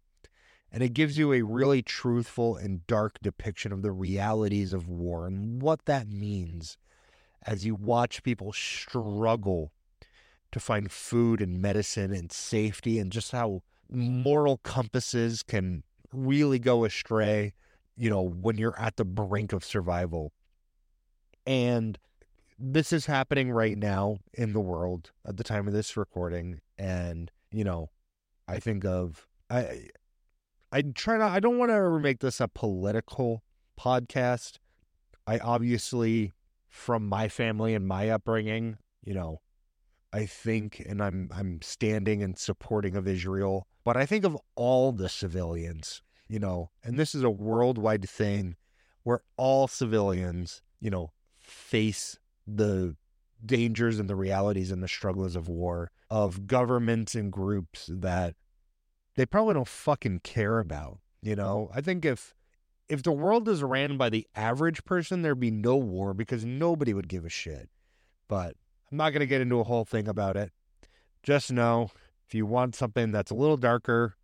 [0.72, 5.26] And it gives you a really truthful and dark depiction of the realities of war
[5.26, 6.78] and what that means
[7.44, 9.72] as you watch people struggle
[10.52, 15.82] to find food and medicine and safety and just how moral compasses can
[16.12, 17.54] really go astray,
[17.96, 20.32] you know, when you're at the brink of survival.
[21.46, 21.98] And
[22.60, 27.30] this is happening right now in the world at the time of this recording and
[27.50, 27.88] you know
[28.46, 29.86] i think of i
[30.70, 33.42] i try not i don't want to ever make this a political
[33.78, 34.58] podcast.
[35.26, 36.32] I obviously
[36.68, 39.40] from my family and my upbringing you know
[40.12, 44.92] i think and i'm i'm standing and supporting of israel but i think of all
[44.92, 48.54] the civilians you know and this is a worldwide thing
[49.02, 52.19] where all civilians you know face
[52.56, 52.96] the
[53.44, 58.34] dangers and the realities and the struggles of war, of governments and groups that
[59.16, 60.98] they probably don't fucking care about.
[61.22, 62.34] You know, I think if
[62.88, 66.92] if the world is ran by the average person, there'd be no war because nobody
[66.92, 67.70] would give a shit.
[68.26, 68.56] But
[68.90, 70.50] I'm not going to get into a whole thing about it.
[71.22, 71.90] Just know
[72.26, 74.16] if you want something that's a little darker,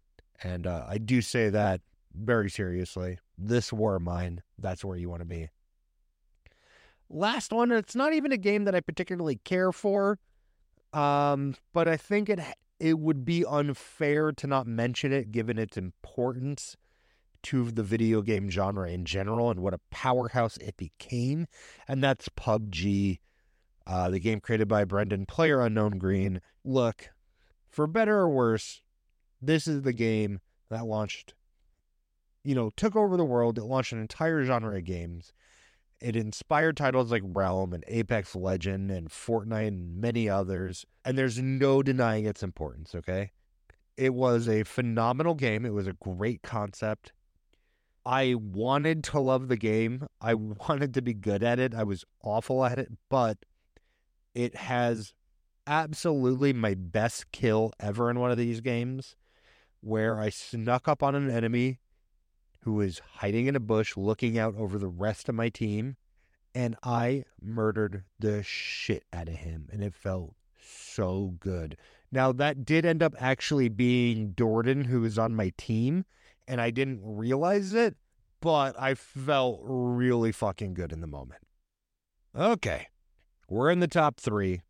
[0.42, 1.80] and uh, I do say that
[2.14, 5.48] very seriously, this war of mine, that's where you want to be.
[7.08, 10.18] Last one, it's not even a game that I particularly care for,
[10.92, 12.40] um, but I think it
[12.78, 16.76] it would be unfair to not mention it given its importance
[17.44, 21.46] to the video game genre in general and what a powerhouse it became,
[21.86, 23.20] and that's PUBG,
[23.86, 26.40] uh, the game created by Brendan Player Unknown Greene.
[26.64, 27.10] Look,
[27.68, 28.82] for better or worse,
[29.40, 30.40] this is the game
[30.70, 31.34] that launched,
[32.42, 33.58] you know, took over the world.
[33.58, 35.32] It launched an entire genre of games.
[36.00, 40.84] It inspired titles like Realm and Apex Legend and Fortnite and many others.
[41.04, 43.32] And there's no denying its importance, okay?
[43.96, 45.64] It was a phenomenal game.
[45.64, 47.12] It was a great concept.
[48.04, 50.06] I wanted to love the game.
[50.20, 51.74] I wanted to be good at it.
[51.74, 53.38] I was awful at it, but
[54.34, 55.14] it has
[55.66, 59.16] absolutely my best kill ever in one of these games
[59.80, 61.80] where I snuck up on an enemy
[62.66, 65.96] who was hiding in a bush looking out over the rest of my team.
[66.52, 69.68] And I murdered the shit out of him.
[69.70, 71.76] And it felt so good.
[72.10, 76.06] Now, that did end up actually being Jordan, who was on my team.
[76.48, 77.94] And I didn't realize it,
[78.40, 81.42] but I felt really fucking good in the moment.
[82.36, 82.88] Okay.
[83.48, 84.62] We're in the top three.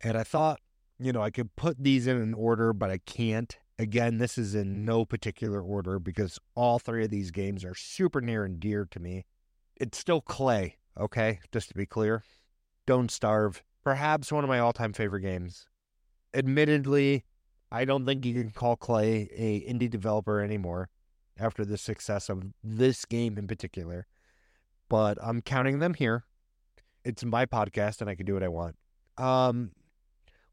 [0.00, 0.60] And I thought,
[1.00, 3.58] you know, I could put these in an order, but I can't.
[3.82, 8.20] Again, this is in no particular order because all three of these games are super
[8.20, 9.24] near and dear to me.
[9.74, 11.40] It's still Klei, okay?
[11.50, 12.22] Just to be clear.
[12.86, 15.66] Don't Starve, perhaps one of my all time favorite games.
[16.32, 17.24] Admittedly,
[17.72, 20.88] I don't think you can call Klei a indie developer anymore
[21.36, 24.06] after the success of this game in particular.
[24.88, 26.22] But I'm counting them here.
[27.04, 28.76] It's my podcast and I can do what I want.
[29.18, 29.72] Um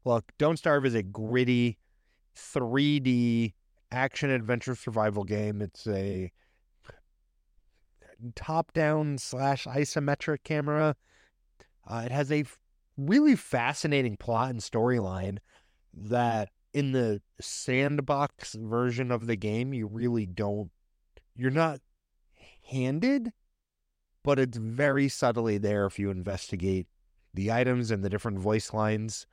[0.04, 1.78] look, Don't Starve is a gritty
[2.36, 3.54] 3D
[3.92, 5.60] action adventure survival game.
[5.60, 6.32] It's a
[8.34, 10.96] top down slash isometric camera.
[11.86, 12.44] Uh, it has a
[12.96, 15.38] really fascinating plot and storyline
[15.94, 20.70] that in the sandbox version of the game, you really don't,
[21.34, 21.80] you're not
[22.68, 23.32] handed,
[24.22, 26.86] but it's very subtly there if you investigate
[27.34, 29.26] the items and the different voice lines,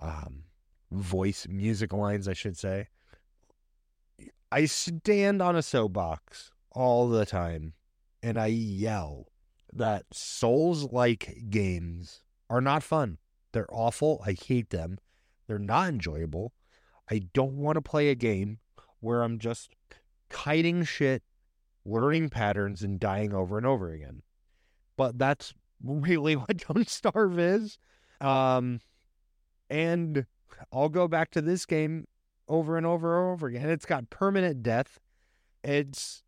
[0.00, 0.44] um,
[0.92, 2.88] voice music lines, I should say.
[4.50, 7.72] I stand on a soapbox all the time
[8.22, 9.26] and I yell
[9.72, 13.18] that Souls like games are not fun.
[13.52, 14.22] They're awful.
[14.24, 14.98] I hate them.
[15.46, 16.52] They're not enjoyable.
[17.10, 18.58] I don't want to play a game
[19.00, 19.70] where I'm just
[20.30, 21.22] kiting shit,
[21.84, 24.22] learning patterns, and dying over and over again.
[24.96, 25.52] But that's
[25.84, 27.78] really what Don't Starve is.
[28.20, 28.80] Um,
[29.68, 30.26] and
[30.72, 32.06] I'll go back to this game
[32.48, 33.68] over and over and over again.
[33.70, 35.00] It's got permanent death.
[35.64, 36.22] It's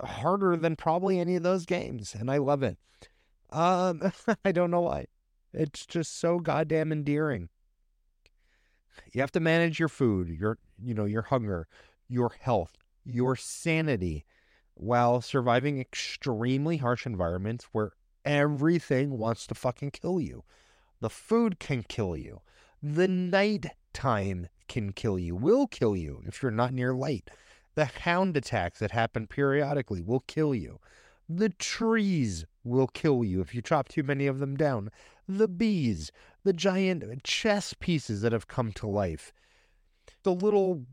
[0.00, 2.78] harder than probably any of those games, and I love it.
[3.50, 4.12] Um,
[4.44, 5.06] I don't know why.
[5.52, 7.48] It's just so goddamn endearing.
[9.12, 11.66] You have to manage your food, your you know, your hunger,
[12.08, 14.24] your health, your sanity
[14.74, 17.92] while surviving extremely harsh environments where
[18.24, 20.44] everything wants to fucking kill you.
[21.00, 22.40] The food can kill you.
[22.84, 27.30] The night time can kill you, will kill you if you're not near light.
[27.76, 30.80] The hound attacks that happen periodically will kill you.
[31.28, 34.90] The trees will kill you if you chop too many of them down.
[35.28, 36.10] The bees,
[36.42, 39.32] the giant chess pieces that have come to life.
[40.24, 40.84] The little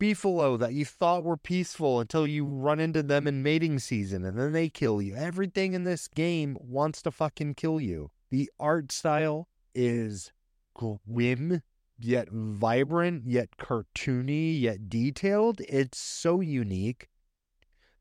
[0.00, 4.36] beefalo that you thought were peaceful until you run into them in mating season and
[4.36, 5.14] then they kill you.
[5.14, 8.10] Everything in this game wants to fucking kill you.
[8.30, 10.32] The art style is
[10.78, 11.62] grim
[11.98, 15.60] yet vibrant, yet cartoony, yet detailed.
[15.68, 17.08] It's so unique.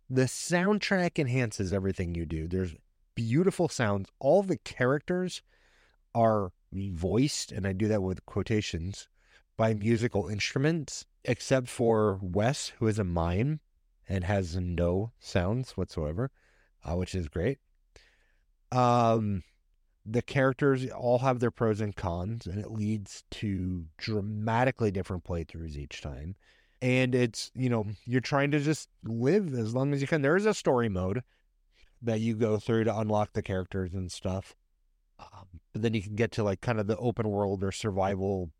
[0.09, 2.47] The soundtrack enhances everything you do.
[2.47, 2.75] There's
[3.15, 4.09] beautiful sounds.
[4.19, 5.41] All the characters
[6.13, 9.09] are voiced, and I do that with quotations,
[9.57, 13.59] by musical instruments, except for Wes, who is a mime
[14.07, 16.31] and has no sounds whatsoever,
[16.85, 17.57] uh, which is great.
[18.71, 19.43] Um,
[20.09, 25.75] the characters all have their pros and cons, and it leads to dramatically different playthroughs
[25.75, 26.35] each time.
[26.81, 30.21] And it's, you know, you're trying to just live as long as you can.
[30.21, 31.23] There is a story mode
[32.01, 34.55] that you go through to unlock the characters and stuff.
[35.19, 38.51] Um, but then you can get to like kind of the open world or survival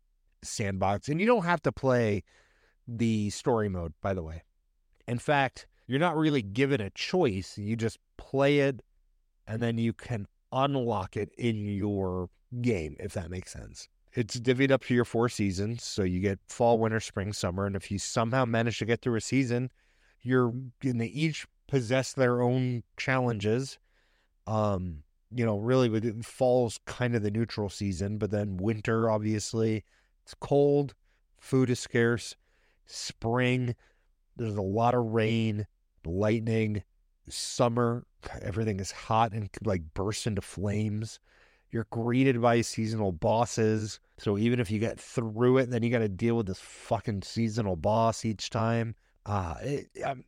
[0.42, 1.08] sandbox.
[1.08, 2.24] And you don't have to play
[2.86, 4.42] the story mode, by the way.
[5.06, 7.56] In fact, you're not really given a choice.
[7.56, 8.82] You just play it
[9.46, 12.30] and then you can unlock it in your
[12.60, 13.88] game, if that makes sense.
[14.14, 15.84] It's divvied up to your four seasons.
[15.84, 17.66] So you get fall, winter, spring, summer.
[17.66, 19.70] And if you somehow manage to get through a season,
[20.22, 20.52] you're
[20.82, 23.78] and they each possess their own challenges.
[24.46, 29.84] Um, you know, really with fall's kind of the neutral season, but then winter, obviously,
[30.24, 30.94] it's cold,
[31.38, 32.34] food is scarce.
[32.86, 33.76] Spring,
[34.36, 35.66] there's a lot of rain,
[36.06, 36.82] lightning.
[37.30, 38.06] Summer,
[38.42, 41.20] everything is hot and like burst into flames.
[41.70, 44.00] You're greeted by seasonal bosses.
[44.18, 47.22] So even if you get through it, then you got to deal with this fucking
[47.22, 48.94] seasonal boss each time.
[49.26, 50.24] Uh, it, um,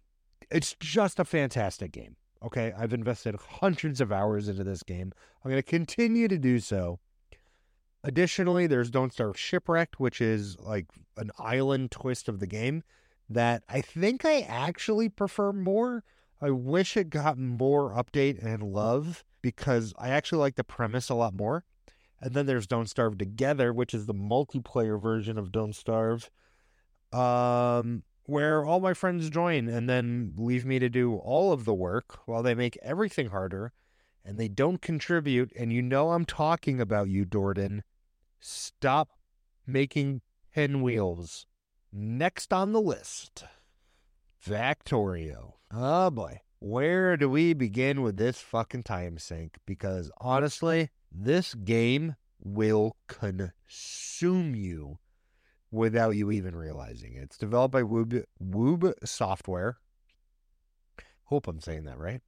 [0.50, 2.16] it's just a fantastic game.
[2.42, 2.72] Okay.
[2.76, 5.12] I've invested hundreds of hours into this game.
[5.42, 7.00] I'm going to continue to do so.
[8.04, 10.86] Additionally, there's Don't Starve Shipwrecked, which is like
[11.16, 12.82] an island twist of the game
[13.28, 16.02] that I think I actually prefer more
[16.40, 21.14] I wish it got more update and love because I actually like the premise a
[21.14, 21.64] lot more.
[22.20, 26.30] And then there's Don't Starve Together, which is the multiplayer version of Don't Starve,
[27.12, 31.74] um, where all my friends join and then leave me to do all of the
[31.74, 33.72] work while they make everything harder
[34.24, 35.52] and they don't contribute.
[35.58, 37.82] And you know I'm talking about you, Dordan.
[38.38, 39.10] Stop
[39.66, 40.20] making
[40.54, 41.46] pinwheels.
[41.92, 43.44] Next on the list,
[44.44, 45.54] Factorio.
[45.72, 46.40] Oh boy.
[46.60, 49.56] Where do we begin with this fucking time sink?
[49.66, 54.98] Because honestly, this game will consume you
[55.70, 57.22] without you even realizing it.
[57.22, 59.78] It's developed by Wube, Wube Software.
[61.24, 62.20] Hope I'm saying that right.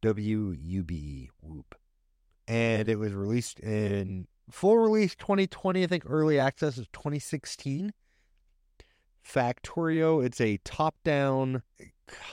[0.00, 1.72] W U B E, Wube.
[2.48, 7.92] And it was released in full release 2020, I think early access is 2016.
[9.24, 11.62] Factorio, it's a top down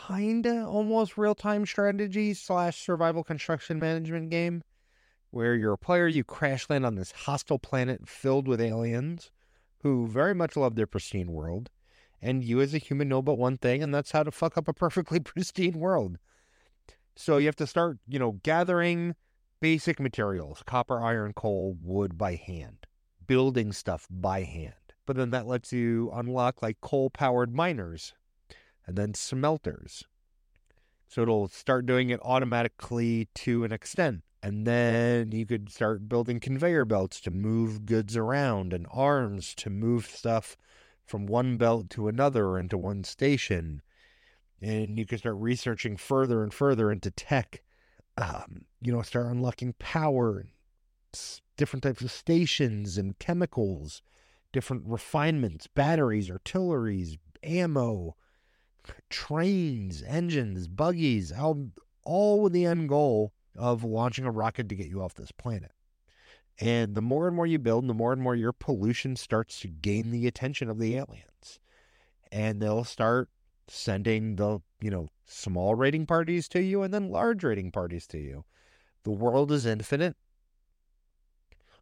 [0.08, 4.64] kinda almost real time strategy slash survival construction management game
[5.32, 9.32] where you're a player, you crash land on this hostile planet filled with aliens
[9.84, 11.70] who very much love their pristine world.
[12.22, 14.68] And you as a human know but one thing, and that's how to fuck up
[14.68, 16.18] a perfectly pristine world.
[17.16, 19.16] So you have to start, you know, gathering
[19.62, 22.86] basic materials copper, iron, coal, wood by hand,
[23.26, 24.74] building stuff by hand.
[25.10, 28.14] But then that lets you unlock like coal powered miners
[28.86, 30.04] and then smelters.
[31.08, 34.22] So it'll start doing it automatically to an extent.
[34.44, 39.72] And then you could start building conveyor belts to move goods around and arms to
[39.72, 40.56] move stuff
[41.08, 43.82] from one belt to another into one station.
[44.62, 47.64] And you could start researching further and further into tech.
[48.16, 50.46] Um, you know, start unlocking power,
[51.58, 54.04] different types of stations and chemicals,
[54.52, 58.16] different refinements, batteries, artilleries, ammo,
[59.10, 61.70] trains, engines, buggies, all,
[62.04, 65.72] all with the end goal of launching a rocket to get you off this planet.
[66.60, 69.68] And the more and more you build, the more and more your pollution starts to
[69.68, 71.60] gain the attention of the aliens.
[72.32, 73.30] And they'll start
[73.68, 78.18] sending the, you know, small rating parties to you and then large rating parties to
[78.18, 78.44] you.
[79.04, 80.18] The world is infinite.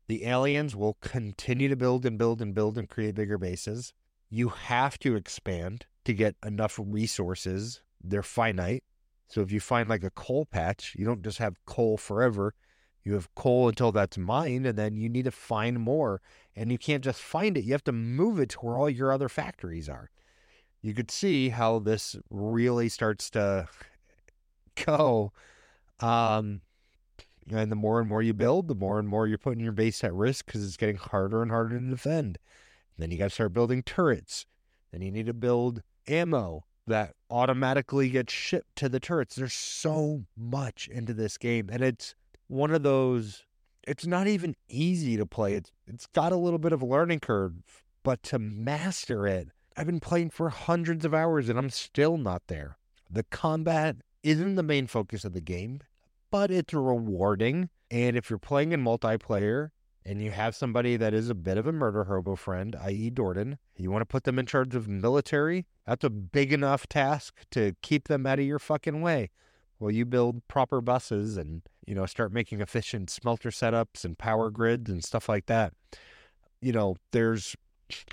[0.08, 3.94] The aliens will continue to build and build and build and create bigger bases.
[4.30, 7.82] You have to expand to get enough resources.
[8.02, 8.84] They're finite.
[9.28, 12.54] So if you find like a coal patch, you don't just have coal forever.
[13.04, 16.22] You have coal until that's mined, and then you need to find more.
[16.56, 19.12] And you can't just find it, you have to move it to where all your
[19.12, 20.10] other factories are.
[20.82, 23.68] You could see how this really starts to
[24.86, 25.32] go.
[26.00, 26.62] Um,
[27.50, 30.04] and the more and more you build, the more and more you're putting your base
[30.04, 32.38] at risk because it's getting harder and harder to defend.
[32.96, 34.46] And then you got to start building turrets.
[34.92, 39.36] Then you need to build ammo that automatically gets shipped to the turrets.
[39.36, 42.16] There's so much into this game, and it's
[42.48, 43.44] one of those.
[43.86, 45.54] It's not even easy to play.
[45.54, 47.54] It's it's got a little bit of a learning curve,
[48.04, 52.44] but to master it, I've been playing for hundreds of hours, and I'm still not
[52.48, 52.78] there.
[53.10, 55.82] The combat isn't the main focus of the game,
[56.32, 57.70] but it's rewarding.
[57.90, 59.70] And if you're playing in multiplayer,
[60.08, 63.58] and you have somebody that is a bit of a murder hobo friend, i.e., Dordan,
[63.76, 67.76] you want to put them in charge of military, that's a big enough task to
[67.82, 69.32] keep them out of your fucking way.
[69.80, 74.50] Well, you build proper buses and, you know, start making efficient smelter setups and power
[74.50, 75.74] grids and stuff like that.
[76.62, 77.58] You know, there's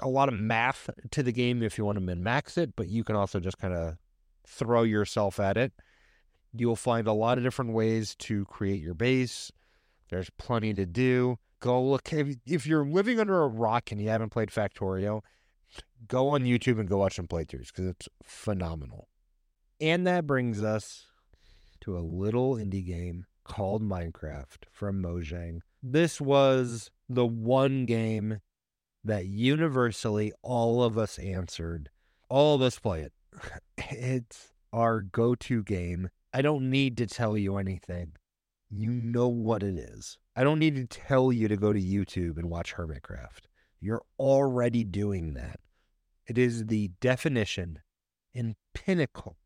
[0.03, 2.89] a lot of math to the game if you want to min max it, but
[2.89, 3.99] you can also just kind of
[4.47, 5.73] throw yourself at it.
[6.57, 9.51] You'll find a lot of different ways to create your base.
[10.11, 14.29] There's plenty to do go look if, you're living under a rock and you haven't
[14.29, 15.23] played Factorio,
[16.07, 19.09] go on YouTube and go watch some playthroughs because it's phenomenal.
[19.81, 21.07] And that brings us
[21.81, 25.61] to a little indie game called Minecraft from Mojang.
[25.83, 28.41] This was the one game
[29.03, 31.89] that universally all of us answered.
[32.29, 33.13] All of us play it.
[33.91, 36.09] It's our go to game.
[36.35, 38.15] I don't need to tell you anything.
[38.69, 40.19] You know what it is.
[40.35, 43.47] I don't need to tell you to go to YouTube and watch Hermitcraft.
[43.81, 45.61] You're already doing that.
[46.27, 47.79] It is the definition
[48.35, 49.37] and pinnacle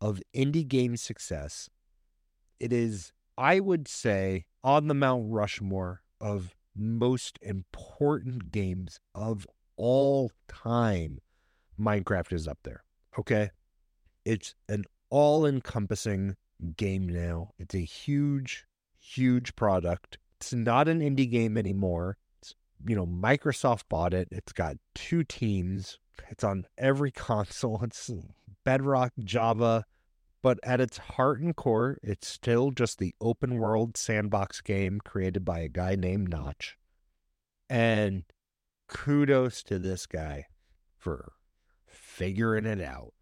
[0.00, 1.70] of indie game success.
[2.58, 9.46] It is, I would say, on the Mount Rushmore of most important games of
[9.76, 11.20] all time.
[11.78, 12.82] Minecraft is up there.
[13.16, 13.50] Okay.
[14.24, 16.36] It's an all encompassing
[16.76, 17.50] game now.
[17.58, 18.66] It's a huge
[19.08, 20.18] huge product.
[20.36, 22.16] It's not an indie game anymore.
[22.40, 22.54] It's,
[22.86, 24.28] you know, Microsoft bought it.
[24.30, 25.98] It's got two teams.
[26.28, 27.80] It's on every console.
[27.82, 28.10] It's
[28.64, 29.84] Bedrock, Java,
[30.42, 35.44] but at its heart and core, it's still just the open world sandbox game created
[35.44, 36.76] by a guy named Notch.
[37.68, 38.24] And
[38.88, 40.46] kudos to this guy
[40.96, 41.32] for
[41.86, 43.12] figuring it out.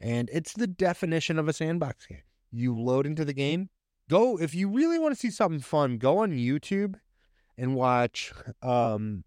[0.00, 2.22] And it's the definition of a sandbox game.
[2.50, 3.70] You load into the game,
[4.08, 6.96] go if you really want to see something fun, go on YouTube
[7.58, 8.32] and watch
[8.62, 9.24] um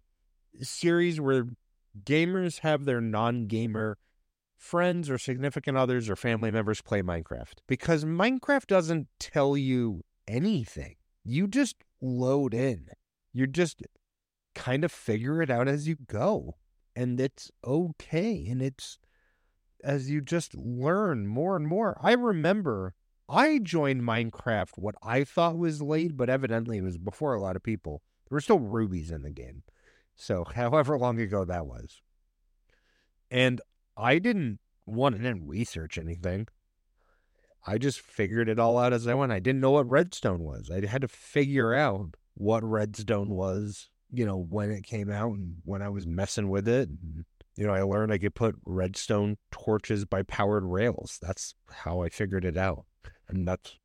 [0.60, 1.46] series where
[2.04, 3.98] gamers have their non-gamer
[4.56, 10.96] friends or significant others or family members play Minecraft because Minecraft doesn't tell you anything.
[11.24, 12.88] You just load in.
[13.32, 13.82] You just
[14.54, 16.56] kind of figure it out as you go.
[16.94, 18.46] And it's okay.
[18.48, 18.98] And it's
[19.84, 21.98] as you just learn more and more.
[22.02, 22.94] I remember
[23.28, 27.56] I joined Minecraft what I thought was late, but evidently it was before a lot
[27.56, 28.02] of people.
[28.28, 29.62] There were still rubies in the game.
[30.16, 32.02] So, however long ago that was.
[33.30, 33.60] And
[33.96, 36.48] I didn't want to research anything.
[37.66, 39.32] I just figured it all out as I went.
[39.32, 40.70] I didn't know what redstone was.
[40.70, 45.56] I had to figure out what redstone was, you know, when it came out and
[45.64, 46.88] when I was messing with it.
[46.88, 47.24] And,
[47.60, 51.18] you know, I learned I could put redstone torches by powered rails.
[51.20, 52.86] That's how I figured it out.
[53.28, 53.76] And that's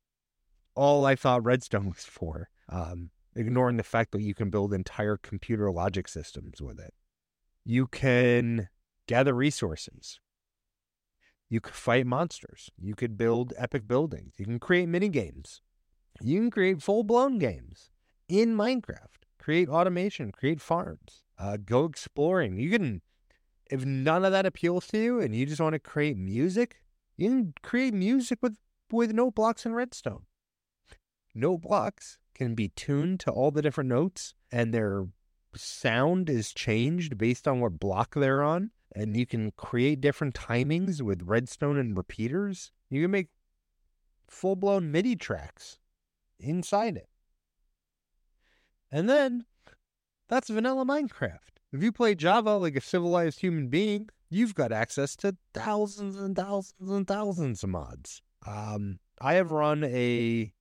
[0.74, 5.18] all I thought Redstone was for, um, ignoring the fact that you can build entire
[5.18, 6.94] computer logic systems with it.
[7.66, 8.70] You can
[9.06, 10.20] gather resources.
[11.50, 12.70] You could fight monsters.
[12.78, 14.36] You could build epic buildings.
[14.38, 15.60] You can create mini games.
[16.22, 17.90] You can create full blown games
[18.26, 19.26] in Minecraft.
[19.38, 22.58] Create automation, create farms, uh, go exploring.
[22.58, 23.02] You can,
[23.70, 26.76] if none of that appeals to you and you just want to create music,
[27.16, 28.56] you can create music with,
[28.90, 30.22] with note blocks and redstone.
[31.34, 35.06] Note blocks can be tuned to all the different notes and their
[35.54, 38.70] sound is changed based on what block they're on.
[38.94, 42.72] And you can create different timings with redstone and repeaters.
[42.88, 43.28] You can make
[44.28, 45.78] full blown MIDI tracks
[46.38, 47.08] inside it.
[48.90, 49.44] And then
[50.28, 51.55] that's vanilla Minecraft.
[51.72, 56.36] If you play Java like a civilized human being, you've got access to thousands and
[56.36, 58.22] thousands and thousands of mods.
[58.46, 60.52] Um, I have run a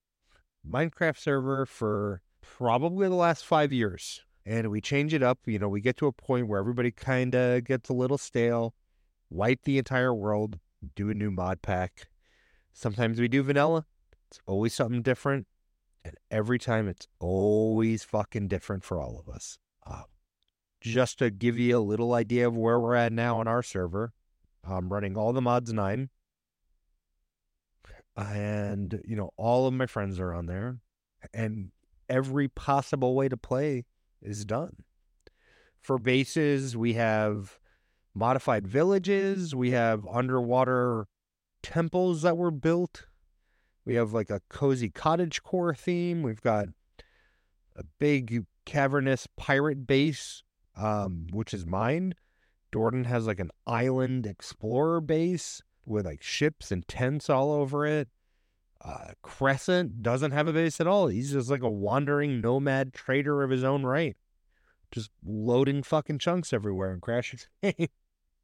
[0.68, 5.40] Minecraft server for probably the last five years, and we change it up.
[5.46, 8.74] You know, we get to a point where everybody kind of gets a little stale,
[9.30, 10.60] wipe the entire world,
[10.96, 12.08] do a new mod pack.
[12.74, 13.86] Sometimes we do vanilla.
[14.30, 15.46] It's always something different.
[16.04, 19.58] And every time it's always fucking different for all of us.
[19.86, 20.04] Uh,
[20.86, 24.14] just to give you a little idea of where we're at now on our server,
[24.64, 26.10] I'm running all the mods nine.
[28.18, 30.78] And, you know, all of my friends are on there.
[31.34, 31.72] And
[32.08, 33.86] every possible way to play
[34.22, 34.84] is done.
[35.82, 37.60] For bases, we have
[38.14, 41.08] modified villages, we have underwater
[41.62, 43.06] temples that were built
[43.86, 46.24] we have like a cozy cottage core theme.
[46.24, 46.70] We've got
[47.76, 50.44] a big cavernous pirate base,
[50.78, 52.14] um, which is mine.
[52.72, 58.10] Dordan has like an island explorer base with like ships and tents all over it.
[58.84, 61.08] Uh, Crescent doesn't have a base at all.
[61.08, 64.16] He's just like a wandering nomad trader of his own right,
[64.92, 67.40] just loading fucking chunks everywhere and crashing.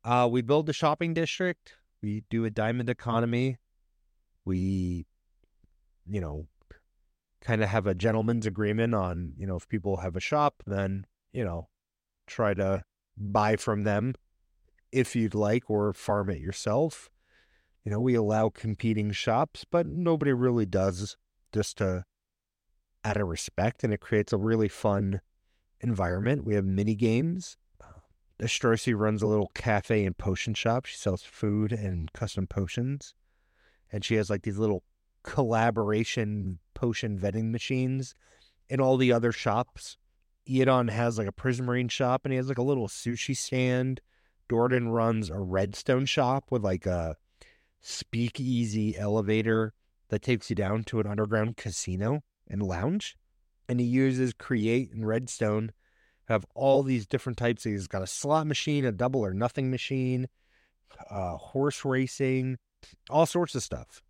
[0.04, 1.76] uh, we build a shopping district.
[2.02, 3.58] We do a diamond economy.
[4.46, 5.06] We
[6.12, 6.48] you know,
[7.42, 11.06] kind of have a gentleman's agreement on, you know, if people have a shop, then,
[11.32, 11.70] you know,
[12.28, 12.84] try to
[13.18, 14.14] buy from them
[14.92, 17.10] if you'd like or farm it yourself.
[17.84, 21.18] You know, we allow competing shops, but nobody really does
[21.52, 22.06] just to
[23.04, 25.22] out of respect and it creates a really fun
[25.80, 26.46] environment.
[26.46, 27.58] We have mini games.
[27.82, 28.00] Uh,
[28.40, 30.86] Estrossi runs a little cafe and potion shop.
[30.86, 33.16] She sells food and custom potions.
[33.92, 34.84] And she has like these little
[35.24, 38.14] collaboration potion vending machines
[38.70, 39.98] in all the other shops.
[40.50, 44.02] Edon has like a Prismarine shop and he has like a little sushi stand.
[44.50, 47.16] Dordan runs a redstone shop with like a
[47.80, 49.74] speakeasy elevator
[50.10, 53.16] that takes you down to an underground casino and lounge.
[53.70, 55.72] And he uses Create and Redstone
[56.26, 57.64] have all these different types.
[57.64, 60.28] He's got a slot machine, a double or nothing machine,
[61.10, 62.58] uh, horse racing,
[63.10, 64.04] all sorts of stuff.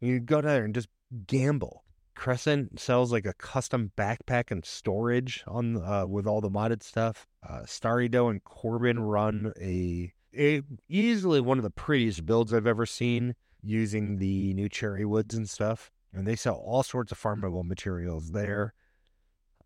[0.00, 0.88] You go down there and just
[1.26, 1.83] gamble.
[2.14, 7.26] Crescent sells like a custom backpack and storage on uh, with all the modded stuff.
[7.48, 12.66] Uh, Starry Dough and Corbin run a, a easily one of the prettiest builds I've
[12.66, 15.90] ever seen using the new cherry woods and stuff.
[16.12, 18.74] And they sell all sorts of farmable materials there.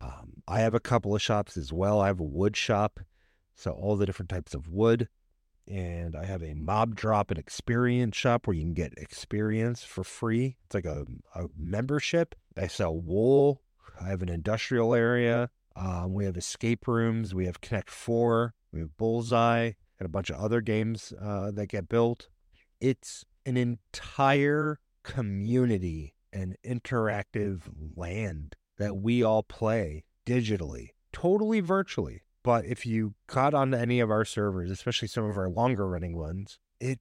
[0.00, 2.00] Um, I have a couple of shops as well.
[2.00, 3.00] I have a wood shop,
[3.54, 5.08] so all the different types of wood
[5.68, 10.02] and I have a mob drop and experience shop where you can get experience for
[10.02, 10.56] free.
[10.64, 11.04] It's like a,
[11.34, 12.34] a membership.
[12.56, 13.62] I sell wool.
[14.00, 15.50] I have an industrial area.
[15.76, 17.34] Um, we have escape rooms.
[17.34, 18.54] We have Connect Four.
[18.72, 22.28] We have Bullseye and a bunch of other games uh, that get built.
[22.80, 27.62] It's an entire community and interactive
[27.96, 32.22] land that we all play digitally, totally virtually.
[32.48, 36.16] But if you got onto any of our servers, especially some of our longer running
[36.16, 36.98] ones, it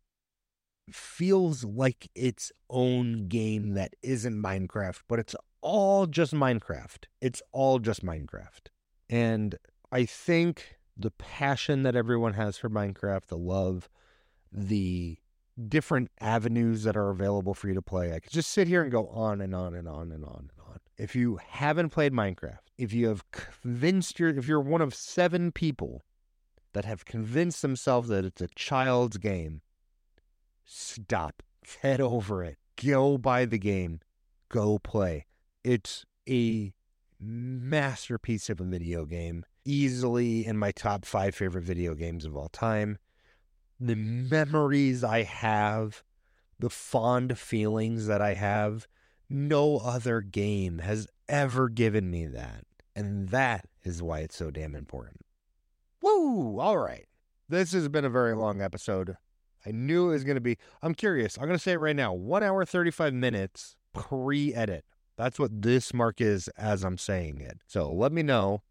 [0.91, 7.05] feels like its own game that isn't Minecraft, but it's all just Minecraft.
[7.21, 8.71] It's all just Minecraft.
[9.09, 9.55] And
[9.89, 13.87] I think the passion that everyone has for Minecraft, the love,
[14.51, 15.17] the
[15.69, 18.13] different avenues that are available for you to play.
[18.13, 20.51] I could just sit here and go on and on and on and on and
[20.56, 20.56] on.
[20.97, 25.51] If you haven't played Minecraft, if you have convinced your, if you're one of seven
[25.51, 26.03] people
[26.73, 29.61] that have convinced themselves that it's a child's game,
[30.65, 31.43] stop,
[31.81, 33.99] head over it, go buy the game,
[34.49, 35.25] go play.
[35.63, 36.73] It's a
[37.19, 42.49] masterpiece of a video game, easily in my top five favorite video games of all
[42.49, 42.97] time.
[43.79, 46.03] The memories I have,
[46.57, 48.87] the fond feelings that I have,
[49.29, 52.65] no other game has ever given me that.
[52.95, 55.21] And that is why it's so damn important.
[56.01, 56.59] Woo!
[56.59, 57.05] All right.
[57.49, 59.17] This has been a very long episode.
[59.65, 60.57] I knew it was going to be.
[60.81, 61.37] I'm curious.
[61.37, 62.13] I'm going to say it right now.
[62.13, 64.85] One hour, 35 minutes pre edit.
[65.17, 67.59] That's what this mark is as I'm saying it.
[67.67, 68.61] So let me know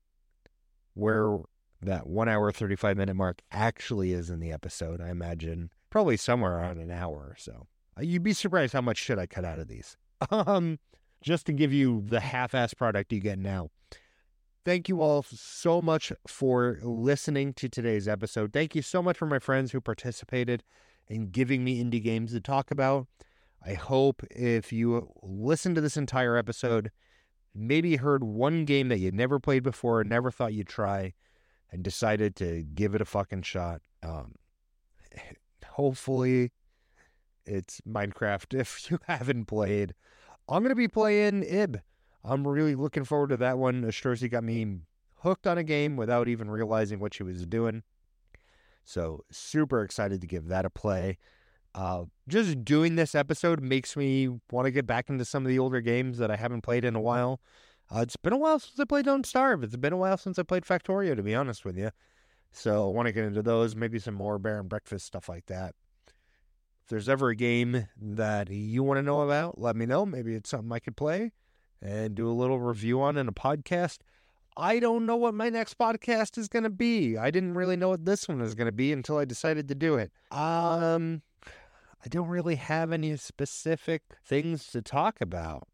[0.94, 1.38] where
[1.82, 5.00] that one hour, 35 minute mark actually is in the episode.
[5.00, 7.66] I imagine probably somewhere around an hour or so.
[7.98, 9.96] Uh, you'd be surprised how much shit I cut out of these.
[10.30, 10.78] Um,
[11.22, 13.68] just to give you the half ass product you get now.
[14.64, 18.52] Thank you all so much for listening to today's episode.
[18.52, 20.62] Thank you so much for my friends who participated
[21.08, 23.06] in giving me indie games to talk about.
[23.64, 26.90] I hope if you listen to this entire episode,
[27.54, 31.12] maybe heard one game that you never played before, never thought you'd try,
[31.70, 33.82] and decided to give it a fucking shot.
[34.02, 34.34] Um,
[35.66, 36.52] hopefully,
[37.46, 38.58] it's Minecraft.
[38.60, 39.94] If you haven't played,
[40.48, 41.80] I'm gonna be playing Ib.
[42.24, 43.82] I'm really looking forward to that one.
[43.82, 44.80] Ashtorzi got me
[45.20, 47.82] hooked on a game without even realizing what she was doing.
[48.84, 51.18] So super excited to give that a play.
[51.74, 55.58] Uh, just doing this episode makes me want to get back into some of the
[55.58, 57.40] older games that I haven't played in a while.
[57.94, 59.62] Uh, it's been a while since I played Don't Starve.
[59.62, 61.90] It's been a while since I played Factorio, to be honest with you.
[62.50, 65.46] So I want to get into those, maybe some more Bear and Breakfast stuff like
[65.46, 65.74] that.
[66.86, 70.06] If there's ever a game that you want to know about, let me know.
[70.06, 71.32] Maybe it's something I could play
[71.82, 73.98] and do a little review on in a podcast.
[74.56, 77.18] I don't know what my next podcast is going to be.
[77.18, 79.74] I didn't really know what this one was going to be until I decided to
[79.74, 80.12] do it.
[80.30, 85.66] Um, I don't really have any specific things to talk about.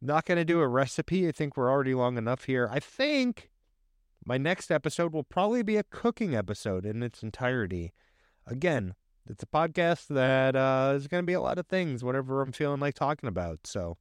[0.00, 1.26] Not going to do a recipe.
[1.26, 2.68] I think we're already long enough here.
[2.70, 3.50] I think
[4.24, 7.92] my next episode will probably be a cooking episode in its entirety.
[8.46, 8.94] Again,
[9.28, 12.52] it's a podcast that uh, is going to be a lot of things, whatever I'm
[12.52, 13.60] feeling like talking about.
[13.64, 13.96] So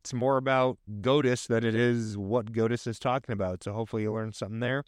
[0.00, 3.64] it's more about GOTUS than it is what GOTUS is talking about.
[3.64, 4.84] So hopefully you learn something there.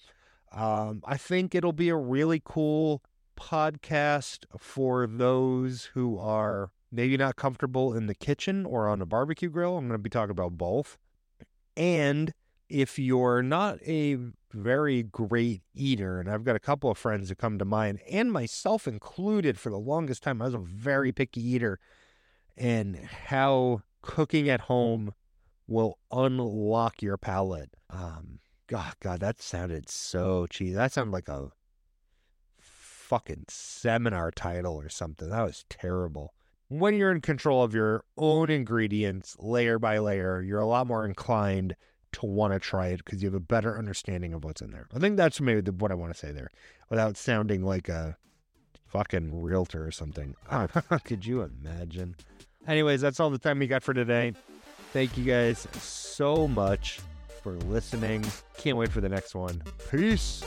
[0.52, 3.02] Um, I think it'll be a really cool
[3.38, 9.48] podcast for those who are maybe not comfortable in the kitchen or on a barbecue
[9.48, 9.78] grill.
[9.78, 10.98] I'm going to be talking about both.
[11.76, 12.32] And
[12.70, 14.16] if you're not a
[14.52, 18.32] very great eater, and I've got a couple of friends who come to mind, and
[18.32, 21.78] myself included for the longest time, I was a very picky eater,
[22.56, 25.14] and how cooking at home
[25.66, 27.70] will unlock your palate.
[27.90, 30.74] Um, God, God, that sounded so cheesy.
[30.74, 31.50] That sounded like a
[32.58, 35.28] fucking seminar title or something.
[35.28, 36.34] That was terrible.
[36.68, 41.04] When you're in control of your own ingredients, layer by layer, you're a lot more
[41.04, 41.74] inclined
[42.12, 44.86] to want to try it because you have a better understanding of what's in there.
[44.94, 46.50] I think that's maybe the, what I want to say there
[46.88, 48.16] without sounding like a
[48.88, 50.34] fucking realtor or something.
[50.50, 50.66] Ah,
[51.04, 52.16] could you imagine?
[52.66, 54.34] Anyways, that's all the time we got for today.
[54.92, 57.00] Thank you guys so much
[57.42, 58.24] for listening.
[58.58, 59.62] Can't wait for the next one.
[59.90, 60.42] Peace.